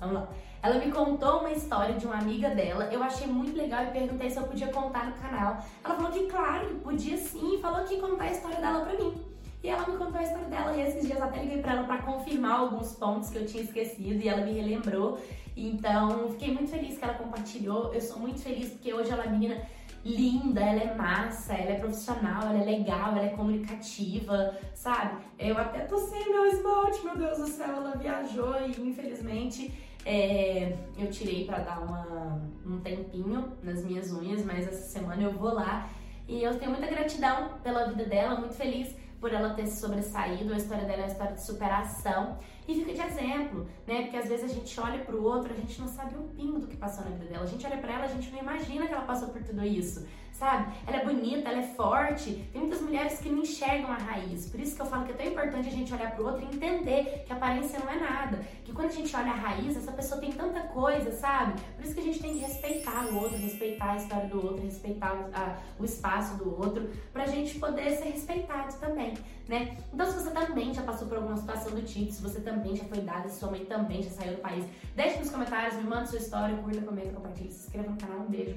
vamos 0.00 0.14
lá. 0.14 0.28
Ela 0.62 0.78
me 0.78 0.90
contou 0.90 1.40
uma 1.40 1.52
história 1.52 1.96
de 1.96 2.06
uma 2.06 2.16
amiga 2.16 2.48
dela, 2.48 2.88
eu 2.90 3.02
achei 3.02 3.26
muito 3.26 3.54
legal 3.54 3.84
e 3.84 3.90
perguntei 3.90 4.30
se 4.30 4.38
eu 4.38 4.44
podia 4.44 4.68
contar 4.68 5.04
no 5.04 5.12
canal. 5.16 5.62
Ela 5.84 5.94
falou 5.94 6.10
que 6.10 6.26
claro, 6.28 6.76
podia 6.76 7.18
sim, 7.18 7.58
falou 7.60 7.84
que 7.84 7.94
ia 7.94 8.00
contar 8.00 8.24
a 8.24 8.32
história 8.32 8.58
dela 8.58 8.80
pra 8.86 8.94
mim. 8.94 9.35
E 9.62 9.68
ela 9.68 9.86
me 9.86 9.96
contou 9.96 10.18
a 10.18 10.22
história 10.22 10.46
dela 10.48 10.76
e 10.76 10.80
esses 10.82 11.06
dias 11.06 11.20
até 11.20 11.40
liguei 11.40 11.60
pra 11.60 11.72
ela 11.72 11.84
para 11.84 12.02
confirmar 12.02 12.60
alguns 12.60 12.92
pontos 12.94 13.30
que 13.30 13.38
eu 13.38 13.46
tinha 13.46 13.62
esquecido 13.62 14.22
e 14.22 14.28
ela 14.28 14.44
me 14.44 14.52
relembrou. 14.52 15.18
Então, 15.56 16.30
fiquei 16.30 16.52
muito 16.52 16.70
feliz 16.70 16.98
que 16.98 17.04
ela 17.04 17.14
compartilhou. 17.14 17.92
Eu 17.92 18.00
sou 18.00 18.18
muito 18.18 18.40
feliz 18.40 18.70
porque 18.70 18.92
hoje 18.92 19.10
ela 19.10 19.24
é 19.24 19.26
uma 19.26 19.32
menina 19.32 19.66
linda, 20.04 20.60
ela 20.60 20.80
é 20.80 20.94
massa, 20.94 21.54
ela 21.54 21.72
é 21.72 21.78
profissional, 21.78 22.42
ela 22.42 22.62
é 22.62 22.64
legal, 22.64 23.10
ela 23.12 23.24
é 23.24 23.30
comunicativa, 23.30 24.56
sabe? 24.72 25.24
Eu 25.38 25.58
até 25.58 25.80
tô 25.80 25.98
sem 25.98 26.30
meu 26.30 26.46
esmalte, 26.46 27.04
meu 27.04 27.16
Deus 27.16 27.38
do 27.38 27.46
céu, 27.46 27.76
ela 27.76 27.96
viajou 27.96 28.54
e 28.66 28.88
infelizmente 28.88 29.72
é, 30.04 30.76
eu 30.96 31.10
tirei 31.10 31.44
para 31.44 31.58
dar 31.58 31.80
uma, 31.80 32.40
um 32.64 32.78
tempinho 32.78 33.52
nas 33.62 33.82
minhas 33.82 34.12
unhas, 34.12 34.44
mas 34.44 34.68
essa 34.68 34.86
semana 34.86 35.22
eu 35.22 35.32
vou 35.32 35.52
lá 35.52 35.88
e 36.28 36.42
eu 36.42 36.56
tenho 36.56 36.70
muita 36.70 36.86
gratidão 36.86 37.50
pela 37.62 37.86
vida 37.86 38.04
dela, 38.04 38.38
muito 38.38 38.54
feliz 38.54 38.94
por 39.26 39.34
ela 39.34 39.54
ter 39.54 39.66
se 39.66 39.80
sobressaído, 39.80 40.54
a 40.54 40.56
história 40.56 40.84
dela 40.84 41.00
é 41.00 41.04
uma 41.06 41.10
história 41.10 41.34
de 41.34 41.44
superação 41.44 42.38
e 42.68 42.76
fica 42.76 42.92
de 42.92 43.00
exemplo, 43.00 43.66
né? 43.84 44.02
Porque 44.02 44.16
às 44.16 44.28
vezes 44.28 44.48
a 44.48 44.54
gente 44.54 44.80
olha 44.80 45.00
pro 45.04 45.20
outro, 45.20 45.52
a 45.52 45.56
gente 45.56 45.80
não 45.80 45.88
sabe 45.88 46.16
um 46.16 46.28
pingo 46.28 46.60
do 46.60 46.68
que 46.68 46.76
passou 46.76 47.04
na 47.04 47.10
vida 47.10 47.24
dela. 47.24 47.42
A 47.42 47.48
gente 47.48 47.66
olha 47.66 47.78
para 47.78 47.92
ela, 47.92 48.04
a 48.04 48.08
gente 48.08 48.30
não 48.30 48.38
imagina 48.38 48.86
que 48.86 48.92
ela 48.92 49.02
passou 49.02 49.30
por 49.30 49.42
tudo 49.42 49.64
isso 49.64 50.06
sabe? 50.38 50.72
Ela 50.86 50.98
é 50.98 51.04
bonita, 51.04 51.48
ela 51.48 51.60
é 51.60 51.66
forte. 51.66 52.48
Tem 52.52 52.60
muitas 52.60 52.80
mulheres 52.80 53.18
que 53.18 53.28
não 53.28 53.42
enxergam 53.42 53.90
a 53.90 53.96
raiz. 53.96 54.48
Por 54.48 54.60
isso 54.60 54.76
que 54.76 54.82
eu 54.82 54.86
falo 54.86 55.04
que 55.04 55.12
é 55.12 55.14
tão 55.14 55.26
importante 55.26 55.68
a 55.68 55.72
gente 55.72 55.92
olhar 55.92 56.14
pro 56.14 56.26
outro 56.26 56.42
e 56.42 56.54
entender 56.54 57.24
que 57.26 57.32
aparência 57.32 57.78
não 57.78 57.90
é 57.90 57.98
nada. 57.98 58.38
Que 58.64 58.72
quando 58.72 58.88
a 58.88 58.92
gente 58.92 59.14
olha 59.16 59.30
a 59.30 59.34
raiz, 59.34 59.76
essa 59.76 59.92
pessoa 59.92 60.20
tem 60.20 60.32
tanta 60.32 60.60
coisa, 60.68 61.12
sabe? 61.12 61.60
Por 61.76 61.84
isso 61.84 61.94
que 61.94 62.00
a 62.00 62.04
gente 62.04 62.20
tem 62.20 62.34
que 62.34 62.38
respeitar 62.40 63.06
o 63.06 63.16
outro, 63.16 63.38
respeitar 63.38 63.92
a 63.92 63.96
história 63.96 64.28
do 64.28 64.44
outro, 64.44 64.62
respeitar 64.64 65.28
a, 65.32 65.56
o 65.78 65.84
espaço 65.84 66.36
do 66.36 66.60
outro, 66.60 66.90
pra 67.12 67.26
gente 67.26 67.58
poder 67.58 67.96
ser 67.96 68.10
respeitado 68.10 68.74
também, 68.78 69.14
né? 69.48 69.76
Então, 69.92 70.06
se 70.06 70.14
você 70.14 70.30
também 70.30 70.74
já 70.74 70.82
passou 70.82 71.08
por 71.08 71.18
alguma 71.18 71.36
situação 71.36 71.72
do 71.72 71.82
tipo, 71.82 72.12
se 72.12 72.22
você 72.22 72.40
também 72.40 72.76
já 72.76 72.84
foi 72.84 73.00
dada, 73.00 73.28
se 73.28 73.38
sua 73.38 73.50
mãe 73.50 73.64
também 73.64 74.02
já 74.02 74.10
saiu 74.10 74.34
do 74.34 74.40
país, 74.40 74.64
deixe 74.94 75.18
nos 75.18 75.30
comentários, 75.30 75.76
me 75.76 75.84
manda 75.84 76.06
sua 76.06 76.18
história, 76.18 76.56
curta, 76.56 76.80
comenta, 76.80 77.10
compartilha, 77.12 77.50
se 77.50 77.66
inscreva 77.66 77.90
no 77.90 77.96
canal. 77.96 78.20
Um 78.20 78.30
beijo 78.30 78.56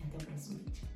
e 0.00 0.04
até 0.04 0.16
o 0.16 0.26
próximo 0.26 0.58
vídeo. 0.58 0.89